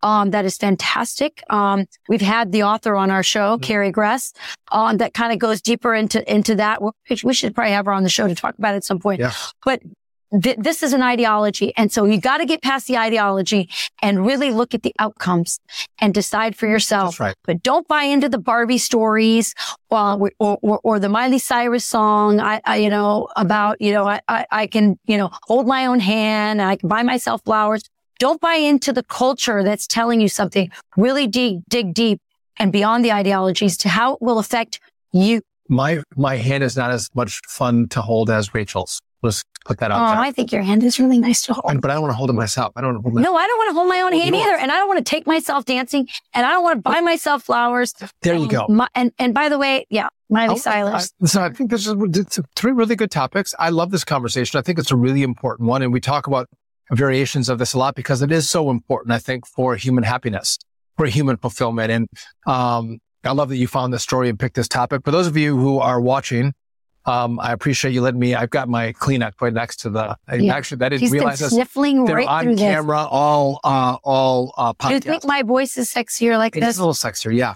[0.02, 1.42] Um, that is fantastic.
[1.48, 3.62] Um, we've had the author on our show, Mm-hmm.
[3.62, 4.34] Carrie Gress,
[4.72, 6.82] um, that kind of goes deeper into, into that.
[7.22, 9.20] We should probably have her on the show to talk about it at some point.
[9.20, 9.32] Yeah.
[9.64, 9.80] But
[10.40, 11.72] th- this is an ideology.
[11.76, 13.68] And so you got to get past the ideology
[14.00, 15.58] and really look at the outcomes
[15.98, 17.12] and decide for yourself.
[17.12, 17.34] That's right.
[17.44, 19.54] But don't buy into the Barbie stories
[19.90, 22.40] uh, or, or, or the Miley Cyrus song.
[22.40, 25.86] I, I you know, about, you know, I, I, I can, you know, hold my
[25.86, 27.82] own hand and I can buy myself flowers.
[28.18, 30.70] Don't buy into the culture that's telling you something.
[30.96, 32.20] Really dig, dig deep
[32.56, 34.78] and beyond the ideologies to how it will affect
[35.12, 35.40] you.
[35.68, 39.00] My my hand is not as much fun to hold as Rachel's.
[39.22, 40.18] Let's put that Oh, out there.
[40.24, 41.80] I think your hand is really nice to hold.
[41.80, 42.72] But I don't want to hold it myself.
[42.74, 44.34] I don't want to hold my No, I don't want to hold my own hand
[44.34, 44.56] either.
[44.56, 47.44] And I don't want to take myself dancing and I don't want to buy myself
[47.44, 47.94] flowers.
[48.22, 48.66] There you go.
[48.68, 51.12] my- and, and by the way, yeah, Miley Oh, Cyrus.
[51.22, 53.54] I, so I think this is three really good topics.
[53.58, 54.58] I love this conversation.
[54.58, 56.48] I think it's a really important one, and we talk about
[56.90, 59.12] variations of this a lot because it is so important.
[59.12, 60.58] I think for human happiness,
[60.96, 62.08] for human fulfillment, and
[62.46, 65.02] um, I love that you found this story and picked this topic.
[65.04, 66.54] For those of you who are watching,
[67.04, 68.34] um, I appreciate you letting me.
[68.34, 70.16] I've got my Kleenex right next to the.
[70.32, 70.54] Yeah.
[70.54, 71.52] Actually, I didn't He's been realize this.
[71.52, 72.60] sniffling They're right on through this.
[72.62, 76.64] camera, all uh, all uh, Do you think my voice is sexier like this?
[76.64, 77.54] It's a little sexier, yeah.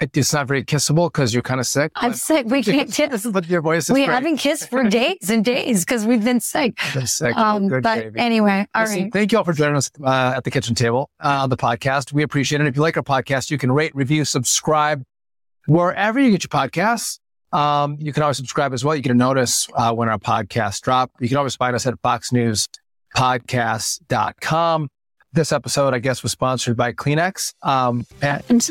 [0.00, 1.92] It's not very kissable because you're kind of sick.
[1.94, 2.46] I'm but- sick.
[2.46, 3.24] We can't kiss.
[3.26, 4.14] but your voice is We great.
[4.14, 6.76] haven't kissed for days and days because we've been sick.
[6.94, 7.36] Been sick.
[7.36, 8.18] Um, Good but gravy.
[8.18, 9.12] anyway, all Listen, right.
[9.12, 12.12] Thank you all for joining us uh, at the kitchen table uh, on the podcast.
[12.12, 12.66] We appreciate it.
[12.66, 15.04] If you like our podcast, you can rate, review, subscribe
[15.66, 17.20] wherever you get your podcasts.
[17.54, 18.96] Um, you can always subscribe as well.
[18.96, 21.12] You get a notice uh, when our podcasts drop.
[21.20, 24.88] You can always find us at foxnewspodcast.com.
[25.32, 28.70] This episode, I guess, was sponsored by Kleenex um, and,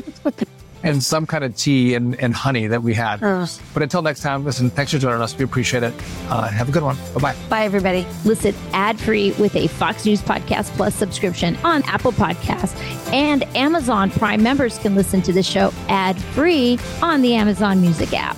[0.83, 3.21] and some kind of tea and, and honey that we had.
[3.21, 3.49] Ugh.
[3.73, 5.37] But until next time, listen, thanks for joining us.
[5.37, 5.93] We appreciate it.
[6.29, 6.95] Uh, have a good one.
[7.13, 7.35] Bye bye.
[7.49, 8.07] Bye, everybody.
[8.23, 12.79] Listen ad free with a Fox News Podcast Plus subscription on Apple Podcasts.
[13.11, 18.13] And Amazon Prime members can listen to the show ad free on the Amazon Music
[18.13, 18.37] app.